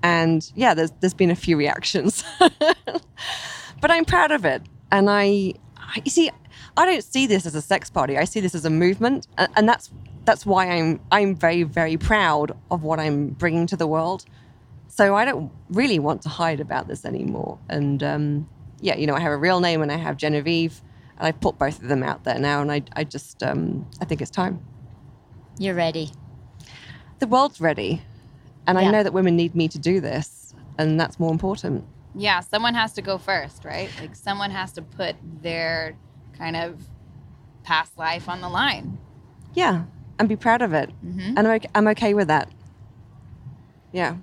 [0.02, 4.62] And yeah, there's there's been a few reactions, but I'm proud of it.
[4.90, 6.30] And I, I, you see,
[6.76, 8.16] I don't see this as a sex party.
[8.16, 9.90] I see this as a movement, and, and that's
[10.24, 14.24] that's why I'm I'm very very proud of what I'm bringing to the world.
[14.88, 17.58] So I don't really want to hide about this anymore.
[17.68, 18.48] And um,
[18.80, 20.80] yeah, you know, I have a real name and I have Genevieve,
[21.18, 22.60] and I've put both of them out there now.
[22.62, 24.60] And I I just um, I think it's time.
[25.58, 26.10] you're ready
[27.18, 28.02] The world's ready,
[28.66, 28.88] and Yeah.
[28.88, 31.84] I know that women need me to do this, and that's more important.
[32.14, 33.90] Yeah, someone has to go first, right?
[34.00, 35.94] Like someone has to put their
[36.36, 36.80] kind of
[37.64, 38.98] past life on the line.
[39.54, 39.84] Yeah,
[40.18, 40.90] and be proud of it.
[41.04, 41.34] Mhm.
[41.36, 42.48] And I'm okay, I'm okay with that.
[43.92, 44.16] Yeah.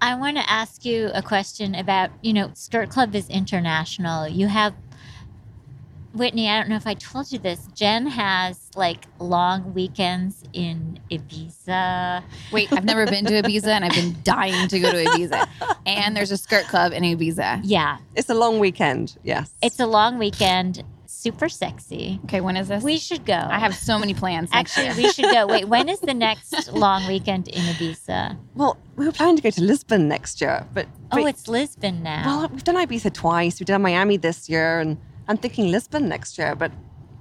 [0.00, 4.26] I want to ask you a question about, you know, Skirt Club is international.
[4.26, 4.74] You have,
[6.14, 7.68] Whitney, I don't know if I told you this.
[7.74, 12.22] Jen has like long weekends in Ibiza.
[12.50, 15.46] Wait, I've never been to Ibiza and I've been dying to go to Ibiza.
[15.86, 17.60] And there's a skirt club in Ibiza.
[17.64, 19.16] Yeah, It's a long weekend.
[19.22, 19.54] Yes.
[19.62, 20.82] it's a long weekend,
[21.20, 22.18] super sexy.
[22.24, 22.82] Okay, when is this?
[22.82, 23.34] We should go.
[23.34, 24.50] I have so many plans.
[24.52, 24.96] Actually, year.
[24.96, 25.46] we should go.
[25.46, 28.36] Wait, when is the next long weekend in Ibiza?
[28.54, 32.22] well, we were planning to go to Lisbon next year, but, Oh, it's Lisbon now.
[32.26, 33.60] well, we've done Ibiza twice.
[33.60, 34.96] We've done Miami this year, and
[35.28, 36.54] I'm thinking Lisbon next year.
[36.54, 36.72] But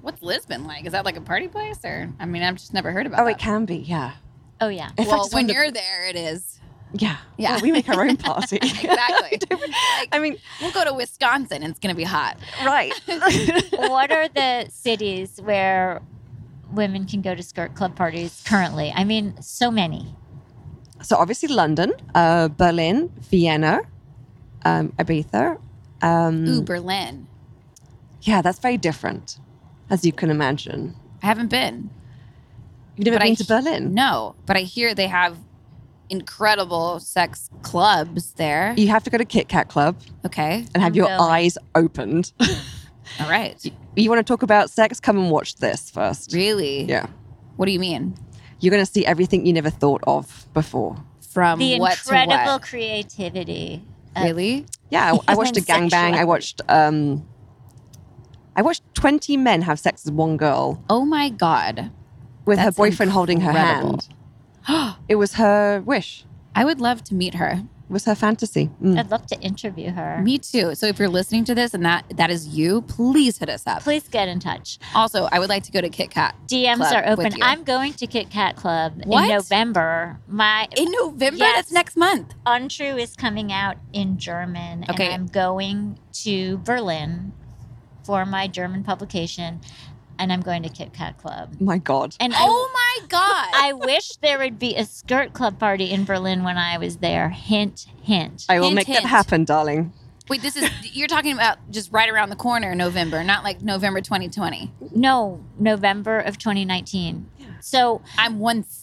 [0.01, 0.85] What's Lisbon like?
[0.85, 3.23] Is that like a party place or I mean, I've just never heard about oh,
[3.23, 3.25] it.
[3.25, 3.39] oh, that.
[3.41, 3.77] it can be.
[3.77, 4.13] Yeah.
[4.62, 4.89] oh, yeah.
[4.97, 6.58] In fact, well, when of the- you're there, it is.
[6.93, 7.17] Yeah.
[7.38, 7.52] Yeah.
[7.54, 8.58] Well, we make our own party.
[8.62, 9.39] exactly.
[9.99, 12.38] Like, I mean, we'll go to Wisconsin and it's going to be hot.
[12.65, 12.93] right.
[13.75, 16.02] what are the cities where
[16.71, 18.91] women can go to skirt club parties currently?
[18.95, 20.15] I mean, so many.
[21.02, 23.82] so obviously London, uh, Berlin, Vienna,
[24.65, 25.60] um, Ibiza.
[26.02, 27.28] Um, Ooh, Berlin.
[28.21, 29.38] Yeah, that's very different,
[29.89, 30.95] as you can imagine.
[31.21, 31.89] I haven't been.
[32.95, 33.93] You've never But I been to Berlin?
[33.93, 35.38] No, but I hear they have
[36.09, 38.73] incredible sex clubs there.
[38.77, 39.95] You have to go to Kit Kat Club
[40.25, 40.65] Okay.
[40.73, 41.19] and have I'm your going.
[41.19, 42.31] eyes opened.
[43.19, 43.63] All right.
[43.95, 44.99] you want to talk about sex?
[44.99, 46.33] Come and watch this first.
[46.33, 46.83] Really?
[46.83, 47.07] Yeah.
[47.57, 48.15] What do you mean?
[48.59, 50.95] You're going to see everything you never thought of before.
[51.31, 52.61] From The what incredible to what?
[52.63, 53.83] creativity.
[54.15, 54.65] of- Really?
[54.89, 56.13] Yeah, I, I watched a And gangbang.
[56.15, 57.25] I watched um
[58.55, 61.91] I watched 20 men have sex with one girl Oh my God.
[62.45, 64.09] with her That's boyfriend holding her hand.
[65.10, 66.25] It was her wish.
[66.55, 67.63] I would love to meet her.
[67.89, 68.69] It was her fantasy.
[68.84, 68.99] Mm.
[68.99, 70.21] I'd love to interview her.
[70.21, 70.75] Me too.
[70.75, 73.82] So if you're listening to this and that that is you, please hit us up.
[73.82, 74.77] Please get in touch.
[74.93, 77.34] Also, I would like to go to Kit Kat DMs Club are open.
[77.41, 79.23] I'm going to Kit Kat Club What?
[79.23, 80.19] in November.
[80.27, 81.38] My in November.
[81.39, 81.55] Yes.
[81.55, 82.36] That's next month.
[82.45, 85.05] Untrue is coming out in German, Okay.
[85.05, 87.34] and I'm going to Berlin
[88.03, 89.62] for my German publication,
[90.19, 91.60] and I'm going to Kit Kat Club.
[91.60, 92.15] My God.
[92.19, 93.21] And Oh my God.
[93.53, 96.97] I, I wish there would be a skirt club party in Berlin when I was
[96.97, 97.29] there.
[97.29, 98.45] Hint, hint.
[98.49, 99.03] I will Hint, make hint.
[99.03, 99.93] that happen, darling.
[100.27, 103.99] Wait, this is you're talking about just right around the corner, November, not like November
[104.01, 104.71] 2020.
[104.93, 107.27] no, November of 2019.
[107.62, 108.39] So, I'm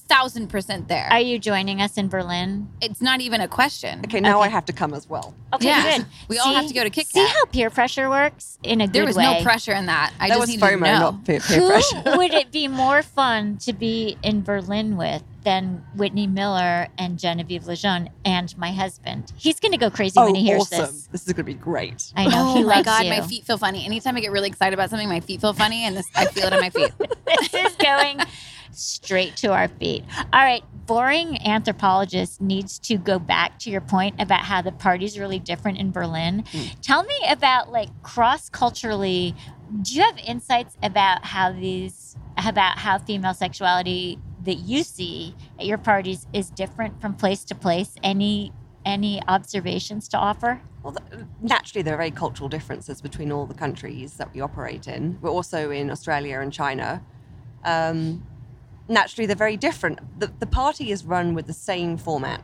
[0.09, 1.09] 1000% there.
[1.11, 2.69] are you joining us in Berlin?
[2.81, 4.01] it's not even a question.
[4.05, 4.47] Okay, now Okay.
[4.47, 5.35] I have to come as well.
[5.55, 5.99] Okay, Yeah.
[5.99, 6.07] good.
[6.29, 8.93] We all have to go to Kit See how peer pressure works in a good
[8.93, 8.93] way.
[8.93, 9.39] There was way.
[9.39, 10.13] no pressure in that.
[10.19, 10.99] I that just was needed to FOMO, know.
[10.99, 12.03] not peer, peer Who pressure.
[12.17, 17.67] would it be more fun to be in Berlin with than Whitney Miller and Genevieve
[17.67, 19.33] Lejeune and my husband?
[19.37, 20.81] He's going to go crazy oh, when he oh, hears awesome.
[20.87, 21.09] this.
[21.13, 22.13] This is going to be great.
[22.17, 23.11] I know oh he my loves god, you.
[23.11, 23.85] my feet feel funny.
[23.85, 26.47] Anytime I get really excited about something, my feet feel funny, and this I feel
[26.47, 26.93] it in my feet.
[27.27, 28.21] this is going
[28.73, 29.96] straight to our feet.
[30.33, 35.19] All right, boring anthropologist needs to go back to your point about how the party's
[35.19, 36.45] really different in Berlin.
[36.83, 39.35] Tell me about like cross culturally.
[39.83, 45.67] Do you have insights about how these about how female sexuality that you see at
[45.67, 47.95] your parties is different from place to place?
[48.03, 48.53] Any
[48.85, 50.63] any observations to offer?
[50.83, 50.97] Well,
[51.43, 55.19] naturally, there are very cultural differences between all the countries that we operate in.
[55.21, 57.03] We're also in Australia and China.
[57.65, 58.25] Um,
[58.89, 59.99] naturally, they're very different.
[60.21, 62.43] The, the party is run with the same format,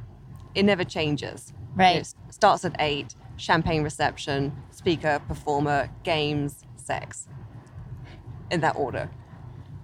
[0.55, 1.53] it never changes.
[1.75, 1.97] Right.
[1.97, 7.27] It s- starts at eight champagne reception, speaker, performer, games, sex.
[8.51, 9.09] In that order.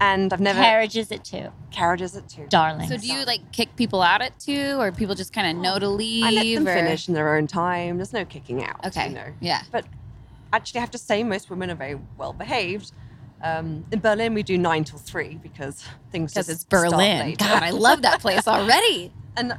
[0.00, 0.60] And I've never.
[0.60, 2.46] Carriages at two, carriages at two.
[2.48, 2.86] darling.
[2.86, 5.78] So do you like kick people out at two, or people just kind of know
[5.78, 6.24] to leave?
[6.24, 7.96] I let them or- finish in their own time.
[7.96, 8.84] There's no kicking out.
[8.86, 9.08] Okay.
[9.08, 9.24] You know.
[9.40, 9.62] Yeah.
[9.72, 9.86] But
[10.52, 12.92] actually, I have to say, most women are very well behaved.
[13.42, 17.34] Um, in Berlin, we do nine till three because things just it's start Berlin.
[17.38, 19.12] God, I love that place already.
[19.36, 19.56] and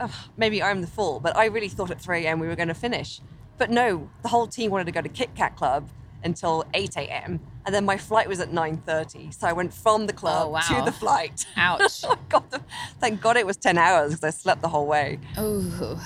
[0.00, 2.40] uh, maybe I'm the fool, but I really thought at 3 a.m.
[2.40, 3.20] we were going to finish.
[3.58, 5.88] But no, the whole team wanted to go to Kit Kat Club
[6.24, 7.38] until 8 a.m.
[7.64, 9.32] And then my flight was at 9.30.
[9.32, 10.60] So I went from the club Oh, wow.
[10.60, 11.46] to the flight.
[11.56, 12.04] Ouch.
[12.50, 12.60] The,
[12.98, 15.18] thank God it was 10 hours because I slept the whole way.
[15.38, 15.98] Ooh.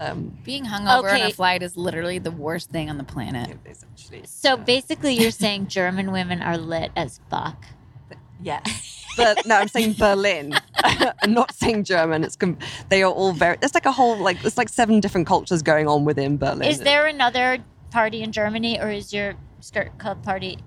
[0.00, 3.58] Um, Being hungover on a flight is literally the worst thing on the planet.
[4.12, 7.64] It is actually, So basically, you're saying German women are lit as fuck.
[8.42, 9.04] Yes.
[9.16, 10.54] But no, I'm saying Berlin.
[11.22, 12.24] I'm not saying German.
[12.24, 13.56] It's com- they are all very.
[13.60, 16.68] There's like a whole like there's like seven different cultures going on within Berlin.
[16.68, 17.58] Is there another
[17.90, 20.58] party in Germany, or is your skirt club party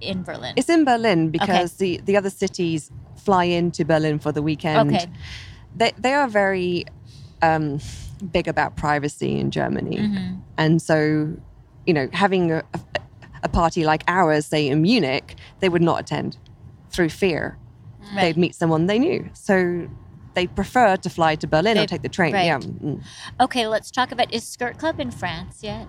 [0.00, 0.54] in Berlin?
[0.56, 4.90] It's in Berlin because the the other cities fly into Berlin for the weekend.
[4.94, 5.06] Okay.
[5.76, 6.84] They they are very
[7.40, 7.78] um,
[8.32, 10.40] big about privacy in Germany, Mhm.
[10.58, 11.36] and so
[11.86, 12.62] you know having a,
[13.42, 16.36] a, party like ours, say in Munich, they would not attend
[16.90, 17.56] through fear.
[18.14, 18.22] Right.
[18.22, 19.88] They'd meet someone they knew, so.
[20.34, 22.32] They prefer to fly to Berlin They- or take the train.
[22.32, 22.44] right.
[22.44, 22.58] Yeah.
[22.60, 23.02] mm.
[23.40, 25.88] Okay, let's talk about is skirt club in France yet?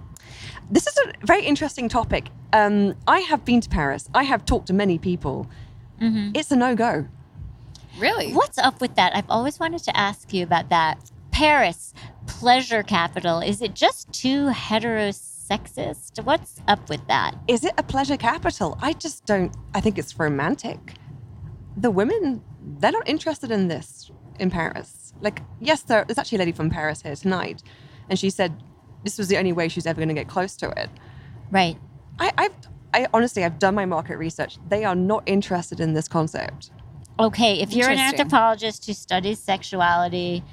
[0.70, 2.30] This is a very interesting topic.
[2.52, 4.10] Um, I have been to Paris.
[4.16, 5.48] I have talked to many people.
[6.02, 6.36] Mhm.
[6.36, 7.06] It's a no go.
[8.00, 8.34] Really?
[8.34, 9.16] What's up with that?
[9.16, 10.98] I've always wanted to ask you about that.
[11.30, 11.94] Paris,
[12.26, 13.42] pleasure capital.
[13.42, 14.48] Is it just too
[15.52, 16.24] heterosexist?
[16.24, 17.36] What's up with that?
[17.47, 18.78] Is it a pleasure capital?
[18.82, 19.56] I just don't.
[19.74, 20.93] I think it's romantic.
[21.78, 22.43] The women,
[22.80, 25.14] they're not interested in this in Paris.
[25.22, 27.64] Like, yes, there, there's actually a lady from Paris here tonight,
[28.10, 28.64] and she said
[29.04, 30.89] this was the only way she's ever going to get close to it.
[31.52, 31.78] Right.
[32.20, 32.54] I, I've,
[32.93, 34.58] I honestly, I've done my market research.
[34.68, 36.72] They are not interested in this concept.
[37.20, 40.43] Okay, if you're an anthropologist who studies sexuality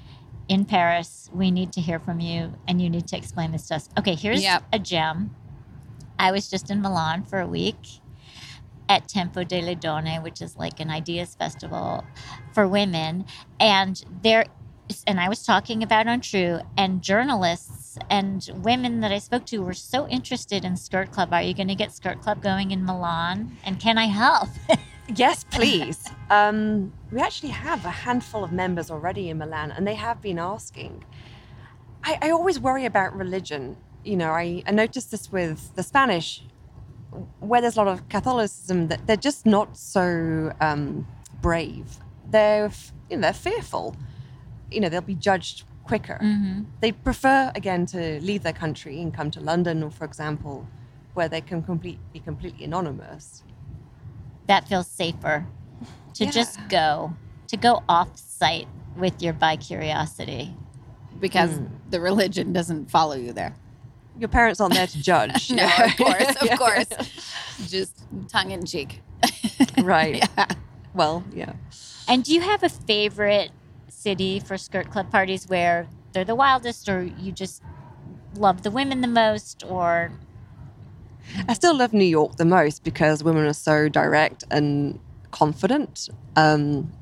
[0.48, 1.30] in Paris.
[1.32, 3.88] We need to hear from you, and you need to explain this to us.
[3.98, 4.64] Okay, here's Yep.
[4.72, 5.34] a gem.
[6.18, 7.78] I was just in Milan for a week
[8.88, 12.04] at Tempo delle Donne, which is like an ideas festival
[12.52, 13.24] for women,
[13.60, 14.46] and there.
[15.06, 19.74] And I was talking about Untrue, and journalists and women that I spoke to were
[19.74, 21.30] so interested in Skirt Club.
[21.34, 23.58] Are you going to get Skirt Club going in Milan?
[23.64, 24.48] And can I help?
[25.14, 26.08] Yes, please.
[26.30, 30.38] um, we actually have a handful of members already in Milan, and they have been
[30.38, 31.04] asking.
[32.04, 33.76] I, I always worry about religion.
[34.04, 36.44] You know, I, I noticed this with the Spanish,
[37.40, 41.06] where there's a lot of Catholicism, that they're just not so um,
[41.40, 41.98] brave.
[42.30, 42.70] They're,
[43.10, 43.96] you know, they're fearful.
[44.70, 46.18] You know, they'll be judged quicker.
[46.22, 46.64] mm-hmm.
[46.80, 50.68] They prefer, again, to leave their country and come to London, or for example,
[51.14, 53.42] where they can complete, be completely anonymous.
[54.48, 55.46] That feels safer
[56.14, 56.30] to Yeah.
[56.32, 57.14] just go
[57.46, 60.54] to go off site with your bi curiosity
[61.20, 61.66] because Hmm.
[61.90, 63.54] the religion doesn't follow you there.
[64.18, 65.50] Your parents aren't there to judge.
[65.52, 66.56] No, of course, of Yeah.
[66.56, 66.86] course.
[67.68, 67.94] Just
[68.28, 69.00] tongue in cheek.
[69.78, 70.16] Right.
[70.36, 70.46] Yeah.
[70.94, 71.52] Well, yeah.
[72.08, 73.50] and do you have a favorite
[73.88, 77.62] city for skirt club parties where they're the wildest or you just
[78.34, 80.10] love the women the most or
[81.48, 84.98] I still love New York the most because women are so direct and
[85.30, 86.08] confident.
[86.36, 86.92] Um,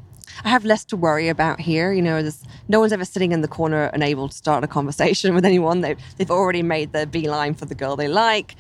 [0.45, 1.93] I have less to worry about here.
[1.93, 4.67] You know, there's, no one's ever sitting in the corner and able to start a
[4.67, 5.81] conversation with anyone.
[5.81, 8.57] They've, they've already made their beeline for the girl they like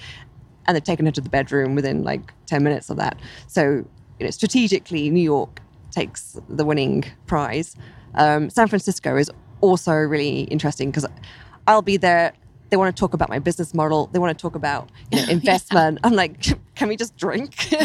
[0.66, 3.18] and they've taken her to the bedroom within like 10 minutes of that.
[3.46, 3.84] So,
[4.18, 5.60] you know, strategically, New York
[5.90, 7.76] takes the winning prize.
[8.14, 11.06] Um, San Francisco is also really interesting because
[11.66, 12.32] I'll be there.
[12.70, 14.08] They want to talk about my business model.
[14.12, 15.98] They want to talk about you know, investment.
[16.04, 16.40] I'm like,
[16.74, 17.56] can we just drink?
[17.56, 17.78] can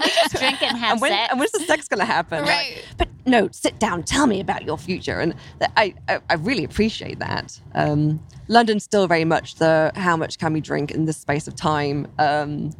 [0.00, 2.40] we just drink and have and, when, sex and when's the sex going to happen?
[2.40, 2.84] Like, Right.
[2.96, 4.02] but no, sit down.
[4.02, 5.20] Tell me about your future.
[5.20, 5.34] And
[5.76, 7.60] I, I, I really appreciate that.
[7.74, 11.54] Um, London's still very much the how much can we drink in this space of
[11.56, 12.70] time, um,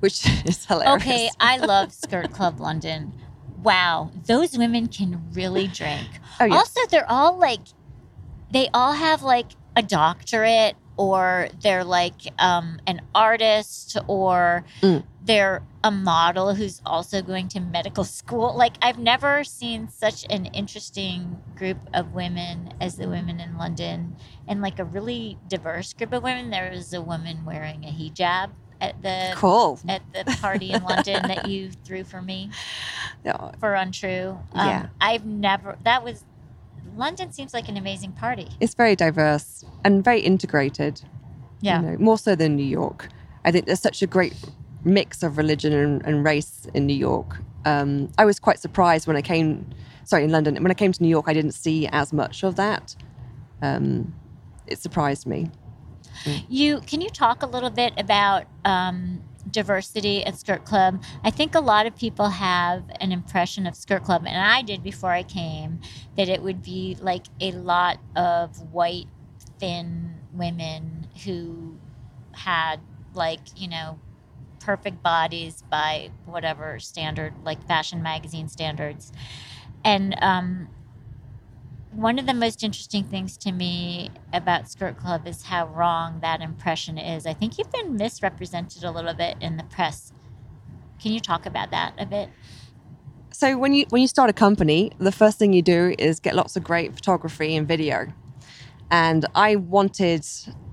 [0.00, 1.02] which is hilarious.
[1.02, 3.12] okay i love skirt club london
[3.62, 6.06] wow those women can really drink
[6.38, 6.54] Oh, yeah.
[6.54, 7.60] also they're all like
[8.50, 15.04] they all have like a doctorate or they're like um, an artist or Mm.
[15.22, 20.46] they're a model who's also going to medical school like i've never seen such an
[20.46, 24.16] interesting group of women as the women in london
[24.48, 28.50] and like a really diverse group of women there was a woman wearing a hijab
[28.80, 29.78] at the Cool.
[29.88, 32.50] at the party in London that you threw for me
[33.24, 33.50] Yeah.
[33.58, 34.38] for untrue.
[34.52, 34.86] Um, Yeah.
[35.00, 35.78] I've never.
[35.82, 36.24] That was
[36.96, 37.32] London.
[37.32, 38.48] Seems like an amazing party.
[38.60, 41.02] It's very diverse and very integrated.
[41.60, 41.80] Yeah.
[41.80, 43.08] you know, more so than New York.
[43.44, 44.34] I think there's such a great
[44.84, 47.38] mix of religion and, and race in New York.
[47.64, 49.68] Um, I was quite surprised when I came,
[50.04, 50.54] sorry, in London.
[50.62, 52.94] When I came to New York, I didn't see as much of that.
[53.62, 54.14] Um,
[54.66, 55.50] it surprised me.
[56.48, 61.02] You can you talk a little bit about um, diversity at Skirt Club?
[61.24, 64.82] I think a lot of people have an impression of Skirt Club, and I did
[64.82, 65.80] before I came,
[66.16, 69.06] that it would be like a lot of white,
[69.58, 71.78] thin women who
[72.32, 72.80] had
[73.14, 73.98] like you know
[74.60, 79.12] perfect bodies by whatever standard, like fashion magazine standards,
[79.84, 80.68] and um,
[81.96, 86.42] one of the most interesting things to me about Skirt Club is how wrong that
[86.42, 87.26] impression is.
[87.26, 90.12] I think you've been misrepresented a little bit in the press.
[91.00, 92.28] Can you talk about that a bit?
[93.32, 96.34] So when you when you start a company, the first thing you do is get
[96.34, 98.12] lots of great photography and video.
[98.90, 100.26] And I wanted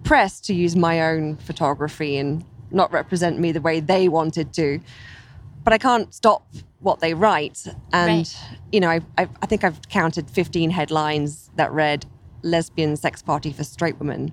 [0.04, 4.82] press to use my own photography and not represent me the way they wanted to.
[5.64, 6.46] But I can't stop
[6.84, 7.66] what they write.
[7.92, 8.38] And Right.
[8.72, 12.06] you know, I, I I think I've counted 15 headlines that read
[12.44, 14.32] "lesbian sex party for straight women,"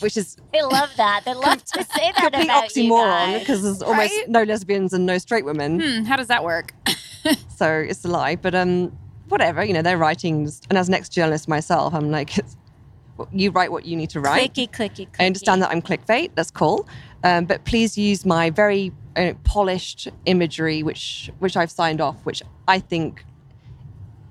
[0.00, 1.22] which is They love that.
[1.24, 4.28] They love to say that complete about you oxymoron because there's almost Right?
[4.28, 5.80] no lesbians and no straight women.
[5.80, 6.72] Hmm, how does that work?
[7.48, 8.36] so it's a lie.
[8.36, 8.96] But um,
[9.28, 10.48] whatever, you know, they're writing.
[10.70, 12.56] And as an ex-journalist myself, I'm like, it's,
[13.32, 14.52] you write what you need to write.
[14.54, 15.16] Clicky, clicky, clicky.
[15.20, 16.30] I understand that I'm clickbait.
[16.34, 16.86] That's cool.
[17.24, 22.42] Um, but please use my very uh, polished imagery, which which I've signed off, which
[22.68, 23.24] I think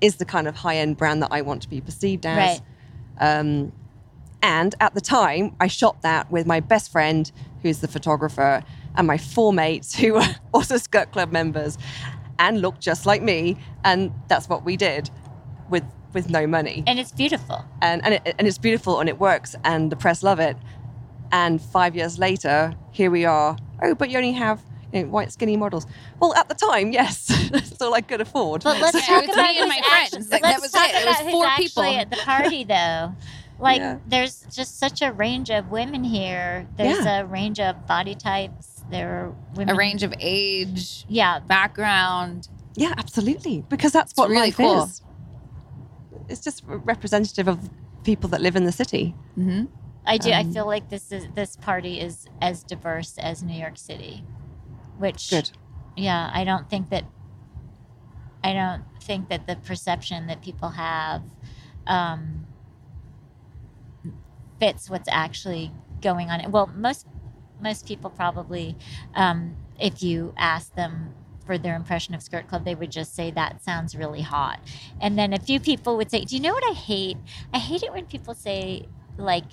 [0.00, 2.60] is the kind of high-end brand that I want to be perceived as.
[3.18, 3.38] Right.
[3.38, 3.72] Um,
[4.42, 7.30] and at the time, I shot that with my best friend,
[7.62, 8.62] who's the photographer,
[8.96, 11.78] and my four mates who were also Skirt Club members
[12.38, 13.56] and looked just like me.
[13.84, 15.10] And that's what we did
[15.68, 16.84] with with no money.
[16.86, 17.64] And it's beautiful.
[17.82, 20.56] And and, it, and it's beautiful and it works and the press love it.
[21.32, 23.56] And five years later, here we are.
[23.82, 24.62] Oh, but you only have
[24.92, 25.86] you know, white skinny models.
[26.20, 28.62] Well, at the time, yes, that's all I could afford.
[28.64, 30.14] But let's Yeah, talk about me and my friends.
[30.14, 30.94] actu- Like, that let's was talk it.
[31.02, 32.00] It was about who's four actually people.
[32.00, 33.14] at the party, though.
[33.58, 33.98] Like, Yeah.
[34.06, 36.68] there's just such a range of women here.
[36.76, 37.20] There's Yeah.
[37.20, 38.84] a range of body types.
[38.90, 39.74] There are women.
[39.74, 42.48] A range of age, Yeah, background.
[42.74, 43.64] Yeah, absolutely.
[43.70, 44.82] Because that's what really life cool.
[44.82, 45.00] is.
[46.28, 47.70] It's just representative of
[48.04, 49.14] people that live in the city.
[49.36, 49.64] hmm
[50.08, 50.30] I do.
[50.30, 54.22] I Um, feel like this is this party is as diverse as New York City,
[54.98, 55.50] which Good.
[55.96, 57.04] yeah, I don't think that
[58.42, 61.22] I don't think that the perception that people have
[61.86, 62.46] um,
[64.60, 66.50] fits what's actually going on.
[66.50, 67.06] Well, most
[67.60, 68.76] most people probably,
[69.14, 71.14] um, if you ask them
[71.46, 74.60] for their impression of Skirt Club, they would just say that sounds really hot.
[75.00, 77.16] And then a few people would say, "Do you know what I hate?
[77.52, 79.44] I hate it when people say like."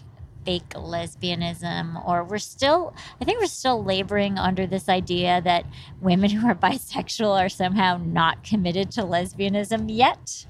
[0.46, 5.66] Fake lesbianism or we're still i think we're still laboring under this idea that
[6.02, 10.46] women who are bisexual are somehow not committed to lesbianism yet.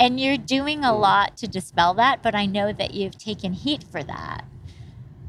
[0.00, 3.84] And you're doing a lot to dispel that but i know that you've taken heat
[3.84, 4.44] for that.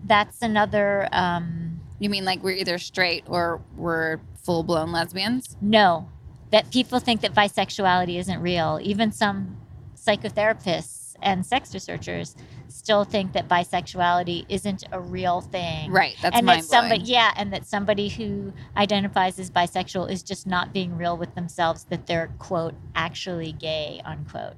[0.05, 5.55] That's another um You mean like we're either straight or we're full blown lesbians?
[5.61, 6.09] no.
[6.51, 8.79] That people think that bisexuality isn't real.
[8.83, 9.57] Even some
[9.95, 12.35] psychotherapists and sex researchers
[12.73, 16.15] still think that bisexuality isn't a real thing Right.
[16.21, 20.73] That's and that somebody yeah and that somebody who identifies as bisexual is just not
[20.73, 24.55] being real with themselves that they're quote actually gay unquote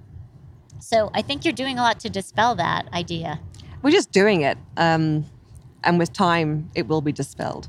[0.80, 3.40] so i think you're doing a lot to dispel that idea
[3.82, 4.58] We're just doing it.
[4.78, 5.26] Um,
[5.84, 7.68] and with time, it will be dispelled.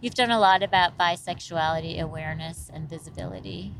[0.00, 3.74] you've done a lot about bisexuality awareness and visibility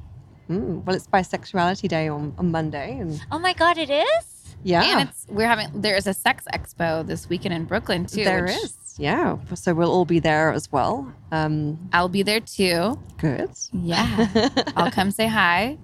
[0.48, 2.98] Mm, well, it's Bisexuality Day on, on Monday.
[2.98, 4.24] And oh my god it is
[4.62, 8.24] yeah, And it's we're having there's a sex expo this weekend in Brooklyn too.
[8.24, 8.76] there which is.
[8.98, 9.38] Yeah.
[9.54, 11.10] So we'll all be there as well.
[11.32, 12.98] Um, I'll be there too.
[13.18, 13.50] good.
[13.72, 14.28] Yeah.
[14.76, 15.78] I'll come say hi.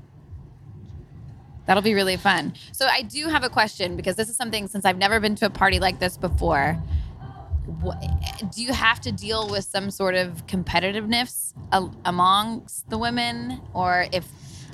[1.67, 2.55] That'll be really fun.
[2.73, 5.47] So I do have a question because this is something since I've never been to
[5.47, 6.75] a party like this before.
[7.81, 8.01] What,
[8.55, 14.07] do you have to deal with some sort of competitiveness a- amongst the women, or
[14.13, 14.25] if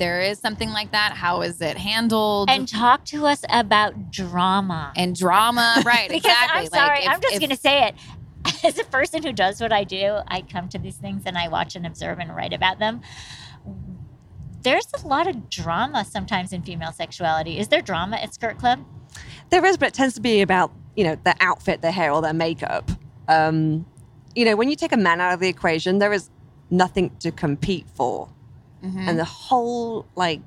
[0.03, 2.51] there is something like that, how is it handled?
[2.51, 6.09] and talk to us about drama And drama, right?
[6.11, 6.59] because exactly.
[6.59, 7.95] i'm Like, sorry if- i'm just if- going to say it
[8.65, 11.47] as a person who does what i do i come to these things and i
[11.47, 13.01] watch and observe and write about them
[14.63, 18.81] there's a lot of drama sometimes in female sexuality is there drama at skirt club
[19.51, 22.21] There is, but it tends to be about you know their outfit, their hair, or
[22.23, 22.91] their makeup.
[23.29, 23.87] Um,
[24.35, 26.29] you know, when you take a man out of the equation, there is
[26.71, 28.29] nothing to compete for,
[28.83, 29.09] Mhm.
[29.09, 30.41] and the whole like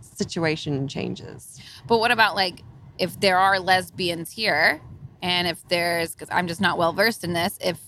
[0.00, 1.60] situation changes.
[1.86, 2.62] But what about like
[2.98, 4.80] if there are lesbians here,
[5.22, 7.78] and if there's because I'm just not well versed in this, if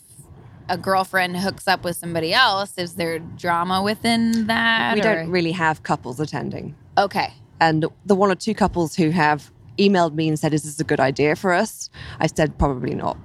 [0.68, 4.94] a girlfriend hooks up with somebody else, is there drama within that?
[4.94, 7.32] we or- don't really have couples attending, Okay.
[7.60, 10.84] and the one or two couples who have emailed me and said, "Is this a
[10.84, 11.90] good idea for us?"
[12.20, 13.16] I said, "Probably not."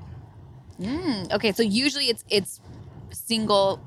[0.80, 1.52] Mm, okay.
[1.54, 2.60] So usually it's it's
[3.12, 3.80] single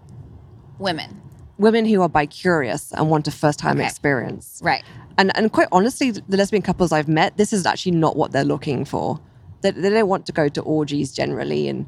[0.78, 1.20] women,
[1.60, 3.86] Women who are bi curious and want a first time Okay.
[3.86, 4.60] experience.
[4.64, 4.82] right?
[5.18, 8.44] And and quite honestly, the lesbian couples I've met, this is actually not what they're
[8.54, 9.20] looking for.
[9.62, 11.86] They, they don't want to go to orgies generally and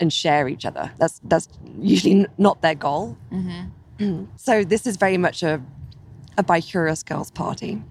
[0.00, 0.92] and share each other.
[0.98, 1.48] That's that's
[1.78, 3.16] usually not their goal.
[3.32, 4.24] Mm-hmm.
[4.36, 5.60] So this is very much a
[6.38, 7.82] a bi curious girls party.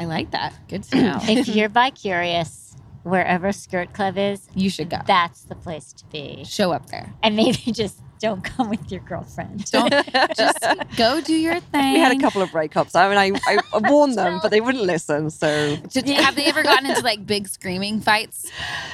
[0.00, 0.54] I like that.
[0.68, 1.18] Good to know.
[1.22, 4.98] if you're bi curious wherever skirt club is you should go.
[5.06, 7.14] that's the place to be Show up there.
[7.22, 9.90] and maybe just don't come with your girlfriend Don't
[10.36, 10.58] just
[10.96, 11.94] go do your thing.
[11.98, 12.94] We had a couple of breakups.
[12.94, 15.30] I mean, I, I warned them, but they wouldn't listen.
[15.30, 18.50] So Did- have they ever gotten into like big screaming fights?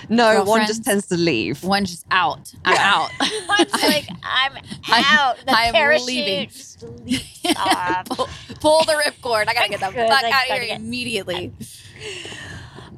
[0.08, 1.62] no, one just tends to leave.
[1.64, 2.52] One's just out.
[2.64, 3.10] I'm out.
[3.48, 4.52] One's like i'm
[4.86, 6.40] I'm- out the I'm parachute leaving.
[6.40, 6.76] leaps
[8.06, 8.28] pull,
[8.60, 9.48] pull the ripcord.
[9.48, 11.52] I gotta get the Good, fuck out of gotta here immediately.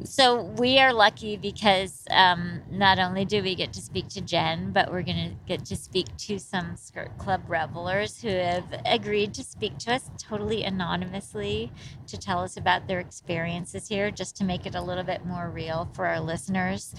[0.05, 4.72] So we are lucky because um, not only do we get to speak to Jen,
[4.72, 9.34] but we're going to get to speak to some Skirt Club revelers who have agreed
[9.34, 11.72] to speak to us totally anonymously
[12.07, 15.51] to tell us about their experiences here, just to make it a little bit more
[15.51, 16.94] real for our listeners.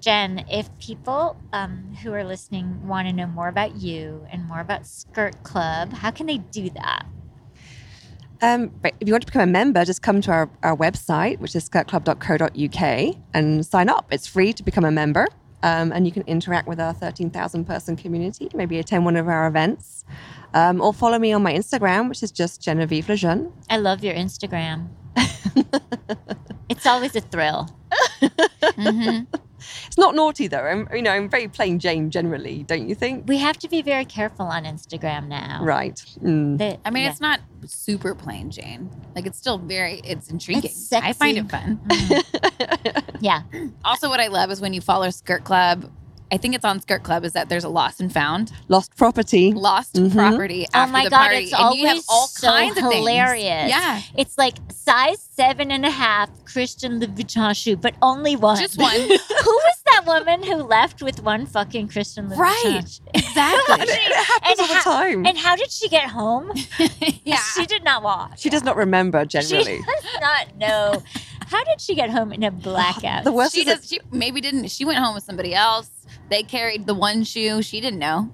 [0.00, 4.60] Jen, if people um, who are listening want to know more about you and more
[4.60, 7.06] about Skirt Club, how can they do that?
[8.42, 11.38] Um, but if you want to become a member, just come to our, our website,
[11.38, 14.06] which is skirtclub.co.uk, and sign up.
[14.10, 15.28] It's free to become a member,
[15.62, 19.46] um, and you can interact with our 13,000 person community, maybe attend one of our
[19.46, 20.04] events,
[20.54, 23.52] um, or follow me on my Instagram, which is just Genevieve Lejeune.
[23.70, 24.88] I love your Instagram.
[26.68, 27.68] it's always a thrill.
[28.62, 29.26] Mhm.
[29.92, 30.64] It's not naughty though.
[30.64, 33.28] I'm, you know, I'm very plain Jane generally, don't you think?
[33.28, 35.62] We have to be very careful on Instagram now.
[35.62, 35.96] Right.
[36.22, 36.56] Mm.
[36.56, 37.10] The- I mean, yeah.
[37.10, 38.88] it's not super plain Jane.
[39.14, 40.64] Like it's still very it's intriguing.
[40.64, 41.78] It's I find it fun.
[41.88, 43.02] Mhm.
[43.20, 43.42] yeah.
[43.84, 45.92] Also, what I love is when you follow Skirt Club.
[46.32, 47.24] I think it's on Skirt Club.
[47.24, 49.52] Is that there's a lost and found, Lost property.
[49.52, 50.12] lost Mhm.
[50.14, 52.84] property Oh my the God, party, it's and you have always all so kinds of
[52.84, 52.94] things.
[52.94, 53.68] hilarious.
[53.68, 58.56] Yeah, It's like size seven and a half Christian Louboutin shoe, but only one.
[58.58, 58.92] just one.
[59.00, 62.38] who was that woman who left with one fucking Christian Louboutin?
[62.38, 62.84] Right.
[62.88, 63.02] shoe?
[63.14, 63.86] exactly.
[63.92, 65.26] It happens And all the ha- time.
[65.26, 66.50] And how did she get home?
[67.24, 67.36] yeah.
[67.54, 68.32] She did not walk.
[68.38, 69.78] she does not remember generally.
[69.78, 71.02] She does not know.
[71.52, 73.24] How did she get home in a blackout?
[73.24, 73.88] the worst She is that does.
[73.88, 74.70] She maybe didn't.
[74.70, 75.90] She went home with somebody else.
[76.30, 77.62] They carried the one shoe.
[77.62, 78.32] She didn't know.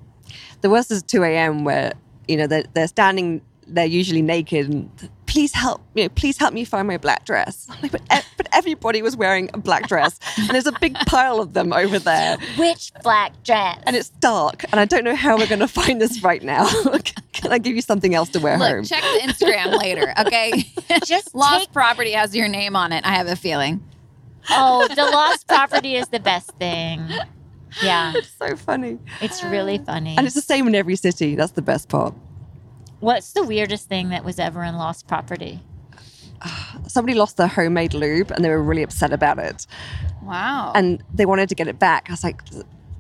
[0.60, 1.64] the worst is 2 a.m.
[1.64, 1.92] where
[2.28, 6.52] you know they're, they're standing they're usually naked and please help you know please help
[6.52, 9.86] me find my black dress I'm like, but, e- but everybody was wearing a black
[9.86, 13.78] dress and there's a big pile of them over there Which black dress?
[13.86, 16.66] and it's dark and I don't know how we're going to find this right now
[17.32, 20.12] can I give you something else to wear Look, home check the Instagram later.
[20.18, 20.64] Okay.
[21.04, 21.72] just Lost take.
[21.72, 23.04] property has your name on it.
[23.06, 23.84] I have a feeling.
[24.50, 27.06] Oh, the lost property is the best thing.
[27.82, 30.16] Yeah, it's so funny it's really funny.
[30.16, 32.14] and it's the same in every city that's the best part
[33.01, 35.61] What's the weirdest thing that was ever in lost property?
[36.86, 39.66] somebody lost their homemade lube and they were really upset about it
[40.22, 40.72] Wow.
[40.74, 42.42] and they wanted to get it back I was like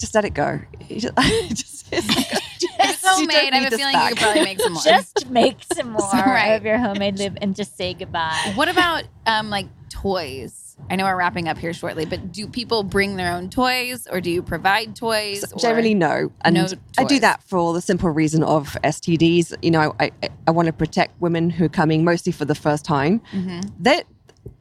[0.00, 1.14] just let it go just,
[1.54, 2.32] just, it's like-
[2.80, 4.10] if it's you don't homemade, I have a feeling back.
[4.10, 4.82] you could probably make some more.
[4.82, 6.48] Just make some more Right.
[6.54, 8.52] of your homemade lube and just say goodbye.
[8.56, 10.67] What about um like toys?
[10.90, 14.20] I know we're wrapping up here shortly, but do people bring their own toys or
[14.20, 15.48] do you provide toys?
[15.48, 16.32] So generally, no.
[16.42, 16.66] And no
[16.96, 19.54] I do that for the simple reason of STDs.
[19.62, 22.54] You know, I, I, I want to protect women who are coming mostly for the
[22.54, 23.20] first time.
[23.32, 23.70] Mhm.
[23.80, 24.04] That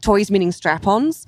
[0.01, 1.25] toys meaning strap-ons.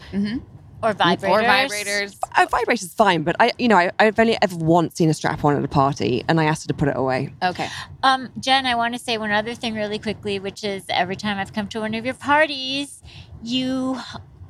[0.81, 1.29] Or vibrators.
[1.29, 2.17] or vibrators.
[2.37, 5.13] A vibrator is fine, but I, you know, I, I've only ever once seen a
[5.13, 7.33] strap-on at a party, and I asked her to put it away.
[7.43, 7.67] Okay.
[8.01, 11.37] Um, Jen, I want to say one other thing really quickly, which is every time
[11.37, 13.01] I've come to one of your parties,
[13.43, 13.99] you,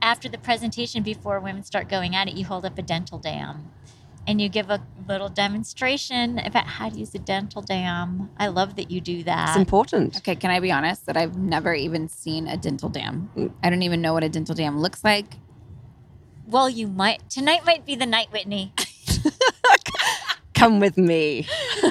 [0.02, 3.72] after the presentation, before women start going at it, you hold up a dental dam.
[4.28, 8.30] And you give a little demonstration about how to use a dental dam.
[8.38, 9.50] I love that you do that.
[9.50, 10.18] It's important.
[10.18, 13.32] Okay, can I be honest that I've never even seen a dental dam?
[13.36, 13.54] Mm.
[13.64, 15.38] I don't even know what a dental dam looks like.
[16.46, 17.28] Well, you might.
[17.30, 18.74] Tonight might be the night, Whitney.
[20.60, 21.48] Come with me.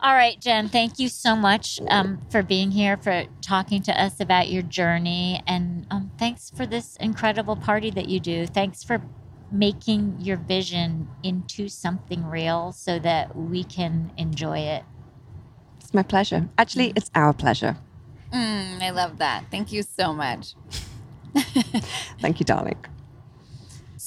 [0.00, 4.18] All right, Jen, thank you so much um, for being here, for talking to us
[4.18, 5.42] about your journey.
[5.46, 8.46] And um, thanks for this incredible party that you do.
[8.46, 9.02] Thanks for
[9.50, 14.82] making your vision into something real so that we can enjoy it.
[15.80, 16.48] It's my pleasure.
[16.56, 17.76] Actually, it's our pleasure.
[18.32, 19.44] Mm, I love that.
[19.50, 20.54] Thank you so much.
[22.20, 22.82] Thank you, darling.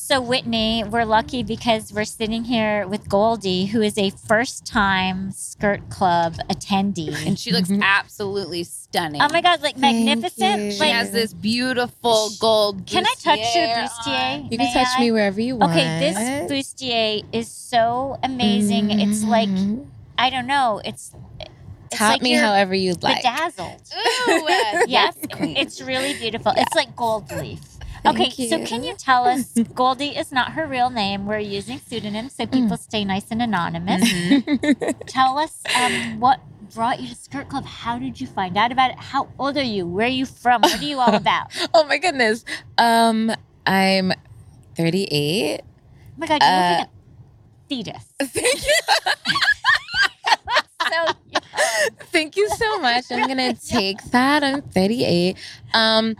[0.07, 5.31] So, Whitney, we're lucky because we're sitting here with Goldie, who is a first time
[5.31, 7.11] skirt club attendee.
[7.25, 9.19] And she looks absolutely stunning.
[9.19, 10.61] oh my God, like Thank magnificent.
[10.61, 10.71] you.
[10.73, 12.85] She Like, has this beautiful gold.
[12.85, 14.33] can I touch your bustier bustier?
[14.43, 14.51] on.
[14.51, 15.01] You May can touch I?
[15.01, 15.71] me wherever you want.
[15.71, 18.91] Okay, this bustier is so amazing.
[18.91, 19.87] It's like Mhm.
[20.19, 20.81] I don't know.
[20.85, 23.23] It's it's Tap like me however you'd like.
[23.23, 23.81] bedazzled.
[24.29, 24.47] Ooh,
[24.87, 26.53] yes, it's really beautiful.
[26.55, 27.59] It's like gold leaf.
[28.07, 29.53] Okay, Thank so can you tell us?
[29.73, 31.25] Goldie is not her real name.
[31.25, 34.03] We're using pseudonyms so people stay nice and anonymous.
[35.07, 36.39] Tell us um, what
[36.73, 37.65] brought you to Skirt Club.
[37.65, 38.97] How did you find out about it?
[38.99, 39.87] How old are you?
[39.87, 40.61] Where are you from?
[40.61, 41.47] What are you all about?
[41.73, 42.43] oh my goodness.
[42.77, 43.31] Um,
[43.65, 44.13] I'm
[44.75, 45.61] 38.
[45.61, 45.63] Oh
[46.17, 46.91] my God, you Uh, look like a
[47.69, 48.13] fetus.
[48.21, 48.73] Thank you.
[50.87, 51.13] So
[52.11, 53.11] Thank you so much.
[53.11, 54.43] I'm gonna take that.
[54.43, 55.37] I'm 38.
[55.73, 56.15] Um,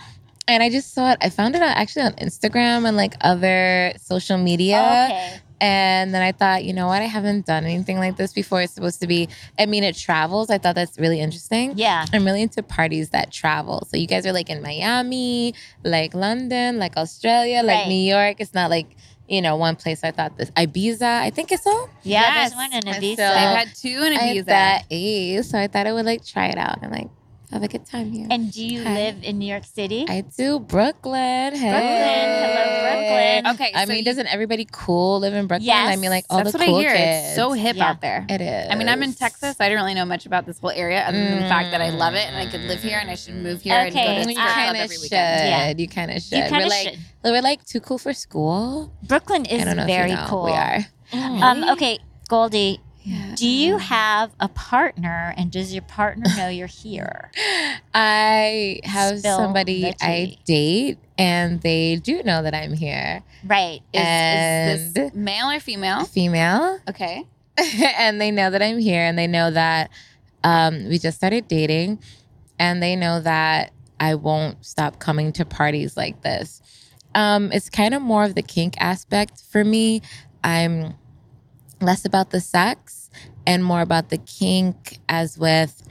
[0.48, 1.18] and I just saw it.
[1.22, 4.78] I found it actually on Instagram and like other social media.
[4.80, 5.40] Oh, okay.
[5.62, 7.02] And then I thought, you know what?
[7.02, 8.62] I haven't done anything like this before.
[8.62, 9.30] It's supposed to be.
[9.58, 10.50] I mean, it travels.
[10.50, 11.74] I thought that's really interesting.
[11.78, 12.06] Yeah.
[12.12, 13.88] I'm really into parties that travel.
[13.90, 17.88] So you guys are like in Miami, like London, like Australia, like Right.
[17.88, 18.38] New York.
[18.40, 18.88] It's not like
[19.30, 20.04] you know one place.
[20.04, 21.02] I thought this Ibiza.
[21.22, 21.90] I think it's so.
[22.04, 22.50] Yeah, Yes.
[22.52, 23.16] there's one in Ibiza.
[23.16, 24.46] so- I've had two in I had Ibiza.
[24.48, 27.08] that age, so I thought I would like try it out and like
[27.52, 28.28] have a good time here.
[28.30, 28.94] and do you Hi.
[28.94, 30.06] live in New York City?
[30.10, 31.56] I do Brooklyn.
[31.56, 31.72] Hey.
[31.72, 33.48] Hello, Brooklyn.
[33.56, 35.66] Okay, I so mean, you- doesn't everybody cool live in Brooklyn?
[35.68, 35.94] Yes.
[35.94, 36.92] I mean, like all That's the what cool I hear.
[36.96, 37.28] kids.
[37.28, 37.90] It's so hip Yeah.
[37.90, 38.26] out there.
[38.30, 38.68] It is.
[38.72, 39.56] I mean, I'm in Texas.
[39.60, 41.90] I don't really know much about this whole area other than the fact that I
[41.92, 44.12] love it and I could live here and I should move here and Okay, go
[44.12, 45.02] I to the you kind club of every should.
[45.04, 45.50] weekend.
[45.50, 45.74] Yeah.
[45.78, 46.38] You kind of should.
[46.38, 47.00] You we're kind of like should.
[47.24, 48.92] we're like too cool for school.
[49.04, 50.28] Brooklyn is I don't know very if you know.
[50.30, 50.46] cool.
[50.46, 50.80] We are.
[51.14, 53.36] Um, okay, Goldie, Yeah.
[53.36, 57.30] Do you have a partner and does your partner know you're here?
[57.94, 63.24] I have Spill somebody I date, and they do know that I'm here.
[63.46, 63.82] Right.
[63.94, 66.06] Is, is this And- male or female?
[66.06, 67.24] Female, Okay.
[67.98, 69.90] and they know that I'm here, and they know that
[70.44, 72.00] um, we just started dating,
[72.60, 76.62] and they know that I won't stop coming to parties like this.
[77.14, 80.02] Um, it's kind of more of the kink aspect for me.
[80.44, 80.96] I'm
[81.82, 83.10] less about the sex
[83.46, 85.82] and more about the kink, as with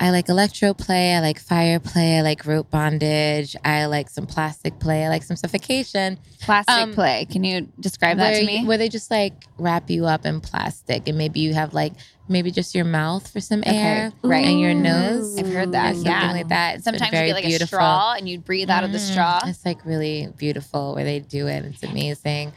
[0.00, 4.26] I like electro play, I like fire play, I like rope bondage, I like some
[4.26, 6.18] plastic play, I like some suffocation.
[6.40, 7.26] Plastic Um, play.
[7.30, 8.58] Can you describe that to me?
[8.58, 11.92] you- where they just like wrap you up in plastic and maybe you have like
[12.28, 14.44] maybe just your mouth for some air right.
[14.44, 15.38] and your nose.
[15.38, 15.94] I've heard that.
[15.94, 16.32] something Yeah.
[16.32, 16.74] like that.
[16.76, 17.78] It's Sometimes you get like beautiful.
[17.78, 19.40] a straw and you breathe out of the Mm, straw.
[19.46, 21.64] It's like really beautiful where they do it.
[21.66, 22.52] It's amazing.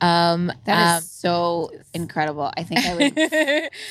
[0.00, 2.50] Um, That is so incredible.
[2.56, 3.18] I think I would.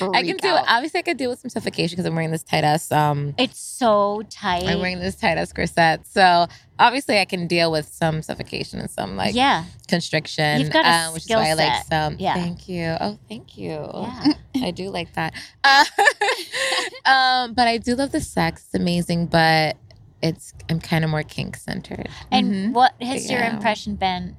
[0.02, 0.60] um, I can do out.
[0.60, 0.64] it.
[0.68, 2.90] Obviously, I could deal with some suffocation because I'm wearing this tight ass.
[2.90, 4.64] Um, It's so tight.
[4.64, 6.46] I'm wearing this tight ass corset, so
[6.78, 9.64] obviously I can deal with some suffocation and some like yeah.
[9.88, 10.60] constriction.
[10.60, 12.16] You've got a uh, which is skill why I like some.
[12.18, 12.34] Yeah.
[12.34, 12.96] Thank you.
[13.00, 13.90] Oh, thank you.
[13.94, 14.32] Yeah.
[14.62, 15.34] I do like that.
[15.64, 15.84] Uh,
[17.04, 18.64] um, but I do love the sex.
[18.66, 19.76] It's amazing, but
[20.22, 22.08] it's I'm kind of more kink centered.
[22.30, 22.72] And Mhm.
[22.72, 24.36] what has your impression been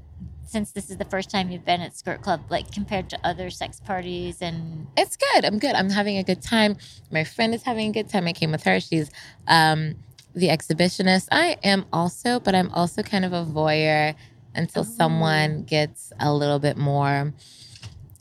[0.50, 3.50] since this is the first time you've been at Skirt Club, like compared to other
[3.50, 5.46] sex parties and It's good.
[5.46, 5.76] I'm good.
[5.76, 6.78] I'm having a good time.
[7.12, 8.28] My friend is having a good time.
[8.28, 8.80] I came with her.
[8.80, 9.12] She's
[9.48, 9.96] um,
[10.34, 11.28] the exhibitionist.
[11.32, 14.16] I am also, but I'm also kind of a voyeur
[14.56, 17.32] until someone gets a little bit more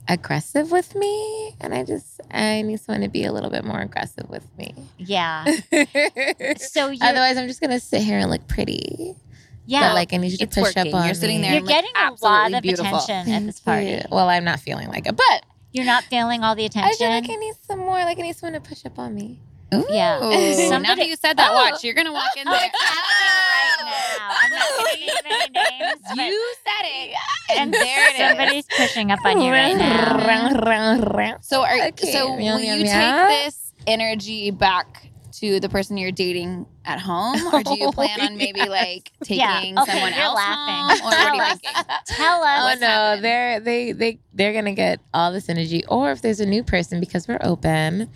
[0.07, 3.81] aggressive with me, and I just I need someone to be a little bit more
[3.81, 4.75] aggressive with me.
[4.99, 5.45] yeah.
[6.59, 9.17] So Otherwise, I'm just gonna sit here and look pretty.
[9.69, 9.89] Yeah.
[9.91, 10.89] But like, I need you to push working.
[10.89, 12.99] up on You're sitting there you're and, like, getting a lot of beautiful.
[12.99, 13.91] attention at this Thank party.
[13.91, 14.03] you.
[14.11, 16.97] Well, I'm not feeling like it, but You're not feeling all the I attention.
[16.99, 17.99] feel like I need some more.
[18.05, 19.39] Like I need someone to push up on me.
[19.71, 20.25] Yeah.
[20.25, 21.55] Ooh, now that you said that, Oh.
[21.55, 21.85] watch.
[21.85, 22.71] You're gonna walk in Oh, there.
[22.73, 24.19] it's happening right.
[24.21, 26.01] I'm not gonna name any names,
[26.33, 27.15] You said it,
[27.51, 28.29] and and there it is.
[28.29, 31.39] somebody's pushing up on you right now.
[31.43, 35.08] So are Okay, so will you take this energy back
[35.41, 39.13] to the person you're dating at home, or do you Oh, plan on maybe like
[39.29, 40.99] Yeah, taking okay, someone you're else laughing.
[40.99, 41.59] home, or what are Tell you us.
[42.07, 42.61] Tell us.
[42.63, 43.23] Oh What's no, happening?
[43.23, 45.85] they're they they they're gonna get all this energy.
[45.87, 48.11] Or if there's a new person because we're open,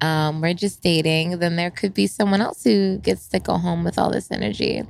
[0.00, 3.84] um, we're just dating, then there could be someone else who gets to go home
[3.84, 4.82] with all this energy,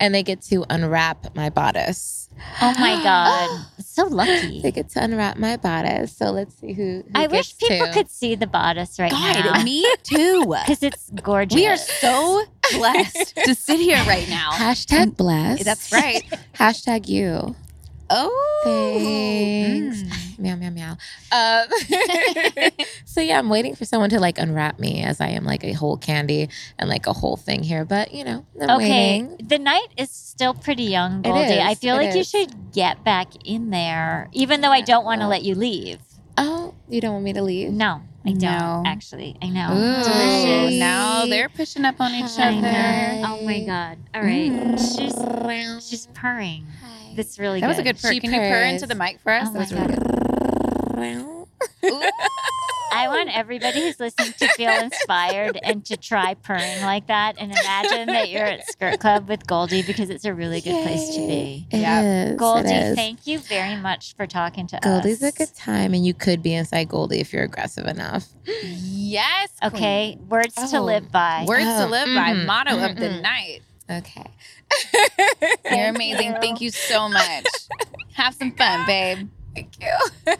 [0.00, 2.28] and they get to unwrap my bodice.
[2.60, 4.60] Oh my god, so lucky.
[4.60, 6.16] They get to unwrap my bodice.
[6.16, 7.02] So let's see who.
[7.02, 7.92] who I wish people to.
[7.92, 10.44] could see the bodice right God, now me too.
[10.66, 11.54] because it's gorgeous.
[11.54, 12.42] We are so
[12.72, 14.50] blessed to sit here right now.
[14.52, 15.64] Hashtag blessed.
[15.64, 16.22] That's right.
[16.54, 17.54] Hashtag you.
[18.10, 20.02] Oh, Thanks.
[20.02, 20.38] Mm.
[20.38, 20.96] Meow meow meow.
[21.32, 21.64] Uh,
[23.04, 25.72] so yeah, I'm waiting for someone to like unwrap me as I am like a
[25.72, 26.48] whole candy
[26.78, 27.84] and like a whole thing here.
[27.84, 29.46] But you know, I'm Okay, waiting.
[29.46, 31.60] the night is still pretty young, Goldie.
[31.60, 35.20] I feel it like you should get back in there, even though I don't want
[35.22, 35.98] to let you leave.
[36.36, 37.70] Oh, you don't want me to leave?
[37.70, 38.82] No, I don't No.
[38.84, 39.36] actually.
[39.40, 39.68] I know.
[39.72, 40.78] Ooh, Delicious.
[40.80, 43.22] now they're pushing up on each I other.
[43.40, 43.98] Oh my god!
[44.14, 45.14] All right, she's
[45.88, 46.66] she's purring.
[47.16, 48.12] That's really That was a good purr.
[48.12, 48.72] She Can you purr purrs.
[48.82, 49.48] into the mic for us?
[49.48, 50.04] Oh that my was really God.
[50.04, 50.10] good.
[52.96, 57.50] I want everybody who's listening to feel inspired and to try purring like that and
[57.50, 61.26] imagine that you're at Skirt Club with Goldie because it's a really good place to
[61.26, 61.66] be.
[61.72, 62.34] Yeah.
[62.36, 62.94] Goldie, is.
[62.94, 65.20] thank you very much for talking to Goldie's us.
[65.20, 68.28] Goldie's a good time, and you could be inside Goldie if you're aggressive enough.
[68.62, 69.50] Yes.
[69.62, 71.44] Okay, words to Oh, live by.
[71.48, 72.32] Words to Oh, live by.
[72.34, 73.22] mhm, Motto of the mhm.
[73.22, 73.62] night.
[73.90, 74.24] Okay.
[75.70, 76.32] You're amazing.
[76.32, 76.38] you.
[76.40, 77.46] Thank you so much.
[78.14, 79.28] Have some fun, babe.
[79.54, 79.88] Thank you.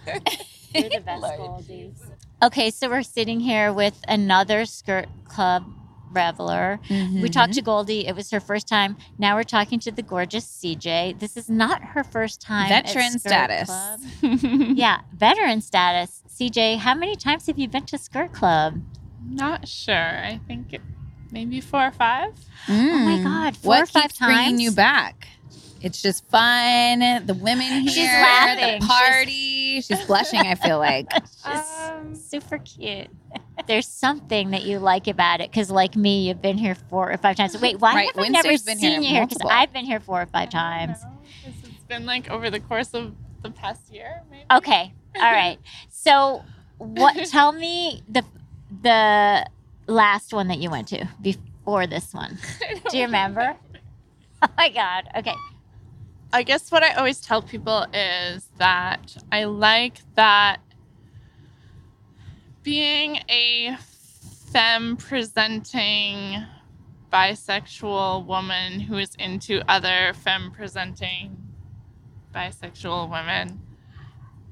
[0.75, 1.97] You're the best Goldies.
[2.43, 5.65] Okay, so we're sitting here with another Skirt Club
[6.11, 6.79] reveler.
[6.91, 7.53] We talked Mm-hmm.
[7.53, 8.07] to Goldie.
[8.07, 8.97] It was her first time.
[9.19, 11.19] Now we're talking to the gorgeous CJ.
[11.19, 12.71] This is not her first time.
[12.71, 13.67] at veteran Skirt status.
[13.69, 14.41] Club.
[14.77, 16.23] Yeah, veteran status.
[16.29, 18.81] CJ, how many times have you been to Skirt Club?
[19.29, 19.95] Not sure.
[20.25, 20.81] I think it,
[21.35, 22.33] maybe four or five.
[22.69, 23.25] Oh my Mm.
[23.25, 25.29] God, four what or five keeps bringing you back?
[25.83, 27.01] It's just fun.
[27.27, 28.81] The women here, She's laughing.
[28.81, 29.81] the party.
[29.83, 30.41] She's, blushing.
[30.41, 31.07] I feel like.
[31.45, 33.09] She's Um, super cute.
[33.67, 37.19] There's something that you like about it because, like me, you've been here four or
[37.19, 37.61] five times.
[37.61, 39.27] Wait, why Right, have I never been here seen you here?
[39.27, 39.47] Because.
[39.51, 40.99] I've been here four or five times.
[41.05, 41.19] I know.
[41.47, 44.45] It's it's been like over the course of the past year, maybe.
[44.53, 44.95] Okay.
[45.17, 45.59] All right.
[45.91, 46.43] So,
[46.79, 47.15] what?
[47.27, 48.25] Tell me the
[48.83, 49.47] the
[49.87, 52.39] last one that you went to before this one.
[52.91, 53.57] Do you remember?
[54.43, 55.09] Oh my God.
[55.17, 55.35] Okay.
[56.33, 60.61] I guess what I always tell people is that I like that
[62.63, 63.77] being a
[64.53, 66.45] femme presenting
[67.13, 71.37] bisexual woman who is into other femme presenting
[72.35, 73.61] bisexual women,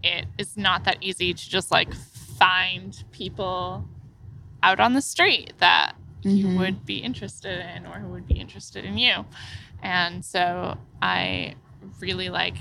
[0.05, 3.89] it is not that easy to just like find people
[4.63, 6.59] out on the street that you Mhm.
[6.59, 9.25] would be interested in or who would be interested in you.
[9.83, 11.57] And so I
[12.01, 12.59] really like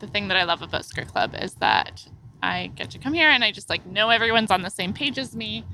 [0.00, 2.06] the thing that I love about Skirt Club is that
[2.42, 5.18] I get to come here and I just like know everyone's on the same page
[5.18, 5.64] as me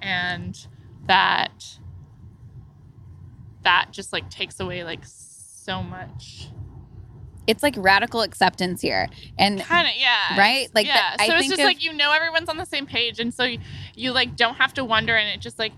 [0.00, 0.66] and
[1.06, 1.78] that
[3.62, 6.48] that just like takes away like so much
[7.46, 9.08] It's like radical acceptance here.
[9.38, 10.68] And kind of yeah Right?
[10.74, 12.86] Like, yeah that- I so it's just of- like you know everyone's on the same
[12.86, 13.58] page and so you,
[13.94, 15.72] you like don't have to wonder and it just like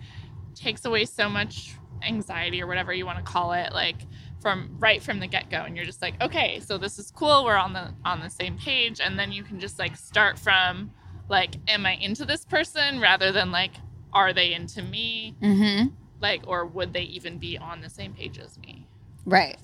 [0.54, 3.96] takes away so much anxiety or whatever you want to call it like
[4.40, 7.56] from right from the get-go and you're just like okay so this is cool we're
[7.56, 10.90] on the on the same page and then you can just like start from
[11.28, 13.72] like am i into this person rather than like
[14.12, 15.92] are they into me Mhm.
[16.20, 18.86] like or would they even be on the same page as me
[19.24, 19.56] right.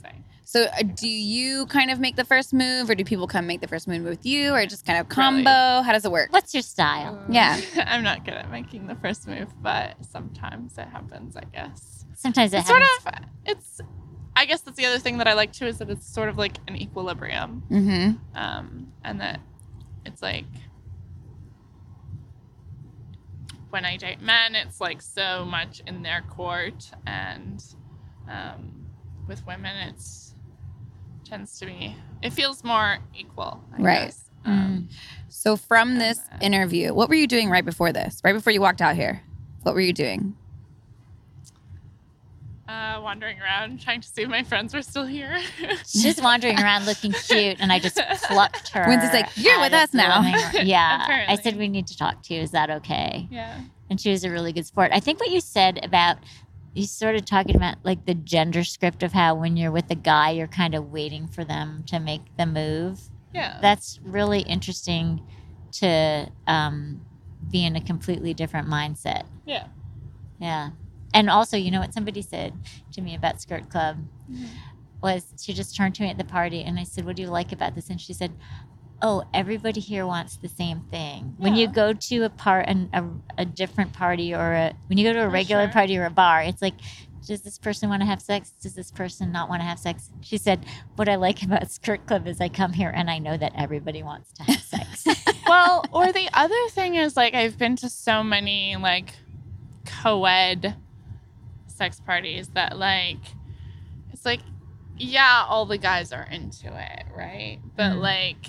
[0.45, 0.64] Say.
[0.66, 3.61] So uh, do you kind of make the first move or do people come make
[3.61, 5.43] the first move with you or just kind of Really.
[5.45, 5.82] combo?
[5.82, 6.32] How does it work?
[6.32, 7.18] What's your style?
[7.28, 7.61] Yeah.
[7.86, 12.53] i'm not good at making the first move but sometimes it happens i guess Sometimes
[12.53, 13.14] it it's sort of
[13.47, 13.80] it's
[14.36, 16.36] i guess that's the other thing that i like too is that it's sort of
[16.38, 18.18] like an equilibrium Mhm.
[18.34, 19.40] um, and that
[20.07, 20.45] it's like
[23.70, 27.64] when i date men it's like so much in their court and
[28.28, 28.86] um,
[29.26, 30.32] with women it's
[31.33, 34.05] tends to be it feels more equal I Right.
[34.05, 34.24] guess.
[34.45, 34.91] um,
[35.30, 38.20] So from this uh, interview, what were you doing right before this?
[38.22, 39.22] Right before you walked out here?
[39.62, 40.37] What were you doing?
[42.68, 45.37] uh, wandering around trying to see if my friends were still here
[45.87, 48.87] She's wandering around looking cute, and I just plucked her.
[48.89, 50.53] Wynn's like, "You're with us now." living room.
[50.66, 52.41] Yeah, I said we need to talk to you.
[52.41, 53.26] Is that okay?
[53.30, 53.61] yeah
[53.91, 54.91] And she was a really good sport.
[54.93, 56.18] I think what you said about
[56.75, 59.95] you sort of talking about like the gender script of how when you're with a
[59.95, 63.01] guy, you're kind of waiting for them to make the move.
[63.35, 65.23] yeah That's really interesting
[65.73, 67.01] to um,
[67.51, 69.25] be in a completely different mindset.
[69.47, 69.66] yeah
[70.39, 70.70] Yeah.
[71.14, 72.55] And also, you know what somebody said
[72.93, 73.99] to me about Skirt Club
[75.03, 77.29] was she just turned to me at the party and I said, What do you
[77.29, 77.91] like about this?
[77.91, 78.33] And she said,
[79.05, 81.34] Oh, everybody here wants the same thing.
[81.38, 85.05] When you go to a part an, a, a different party or a when you
[85.05, 85.72] go to a regular sure.
[85.72, 86.74] party or a bar, it's like
[87.26, 88.53] does this person want to have sex?
[88.61, 90.11] Does this person not want to have sex?
[90.22, 90.64] She said,
[90.96, 94.03] What I like about Skirt Club is I come here and I know that everybody
[94.03, 95.05] wants to have sex.
[95.46, 99.14] well, or the other thing is like I've been to so many like
[99.84, 100.76] co-ed
[101.66, 103.18] sex parties that like
[104.12, 104.40] it's like
[104.96, 107.59] yeah, all the guys are into it, right?
[107.76, 108.00] But Mhm.
[108.00, 108.46] like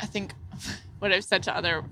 [0.00, 0.32] I think
[0.98, 1.84] what I've said to other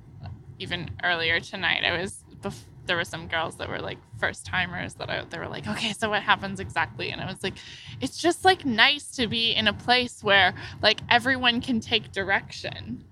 [0.59, 4.95] even earlier tonight, I was bef- there were some girls that were like first timers
[4.95, 7.11] that I, they were like, okay, so what happens exactly?
[7.11, 7.55] And I was like,
[8.01, 13.05] it's just like nice to be in a place where like everyone can take direction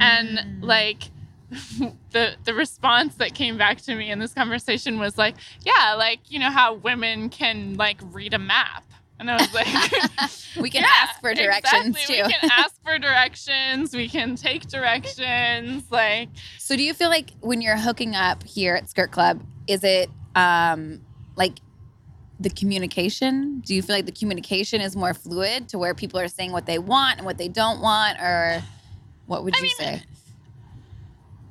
[0.00, 0.62] and Mm.
[0.62, 1.02] like
[2.10, 5.34] the the response that came back to me in this conversation was like
[5.64, 8.84] yeah like you know how women can like read a map
[9.20, 9.66] and i was like
[10.60, 12.16] We can Yeah, ask for directions exactly.
[12.16, 12.22] too.
[12.24, 17.30] we can ask for directions we can take directions like So do you feel like
[17.40, 21.00] when you're hooking up here at Skirt Club, is it um
[21.36, 21.58] like
[22.40, 23.60] the communication?
[23.66, 26.66] Do you feel like the communication is more fluid to where people are saying what
[26.66, 28.62] they want and what they don't want or
[29.26, 30.02] what would I you mean, say?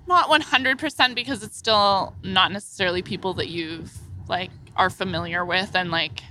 [0.08, 3.92] not 100% because it's still not necessarily people that you've
[4.30, 6.22] like are familiar with and like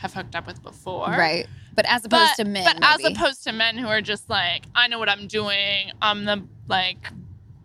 [0.00, 1.46] have hooked up with before Right.
[1.74, 2.64] But as opposed but, to men.
[2.64, 5.92] But as opposed to men who are just like, I know what I'm doing.
[6.02, 7.08] I'm the like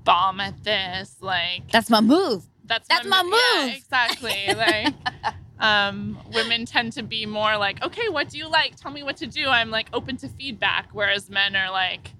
[0.03, 1.15] bomb at this.
[1.21, 2.45] Like That's my move.
[2.65, 3.75] that's that's my yeah, move.
[3.75, 4.53] exactly.
[4.55, 4.93] like
[5.59, 8.75] um, women tend to be more like, okay, what do you like?
[8.75, 9.47] Tell me what to do.
[9.47, 12.11] I'm like open to feedback, whereas men are like,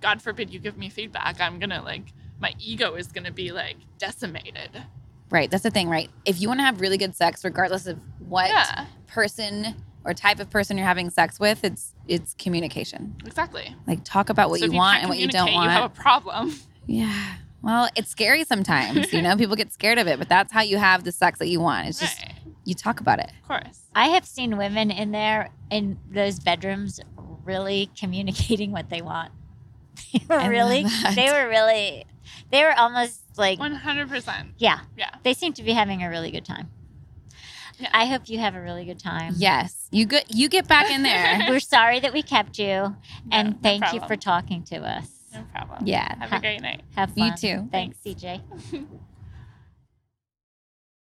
[0.00, 1.40] God forbid you give me feedback.
[1.40, 4.82] I'm gonna like my ego is gonna be like decimated.
[5.30, 5.50] Right.
[5.50, 6.10] That's the thing, right?
[6.24, 7.98] If you want to have really good sex, regardless of
[8.28, 13.16] what Yeah, person or type of person you're having sex with, it's it's communication.
[13.24, 13.74] exactly.
[13.86, 15.64] Like talk about what So you if want and what you don't want.
[15.66, 16.54] You have a problem.
[16.86, 17.34] yeah.
[17.62, 19.10] Well, it's scary sometimes.
[19.12, 21.48] You know, people get scared of it, but that's how you have the sex that
[21.48, 21.88] you want.
[21.88, 22.34] It's just right.
[22.64, 23.30] you talk about it.
[23.42, 23.80] Of course.
[23.94, 27.00] I have seen women in there in those bedrooms
[27.44, 29.32] really communicating what they want.
[30.12, 32.04] They were really, they were really,
[32.50, 34.50] they were almost like, One hundred percent.
[34.58, 35.10] yeah, Yeah.
[35.22, 36.68] they seem to be having a really good time.
[37.92, 39.34] I hope you have a really good time.
[39.36, 39.88] Yes.
[39.90, 41.46] You get you get back in there.
[41.48, 42.96] We're sorry that we kept you,
[43.30, 45.08] and no thank you for talking to us.
[45.32, 45.68] No problem.
[45.68, 45.88] problem.
[45.88, 46.16] Yeah.
[46.18, 46.82] Have a great night.
[46.96, 47.26] Have fun.
[47.26, 47.68] You too.
[47.70, 48.40] Thanks, CJ.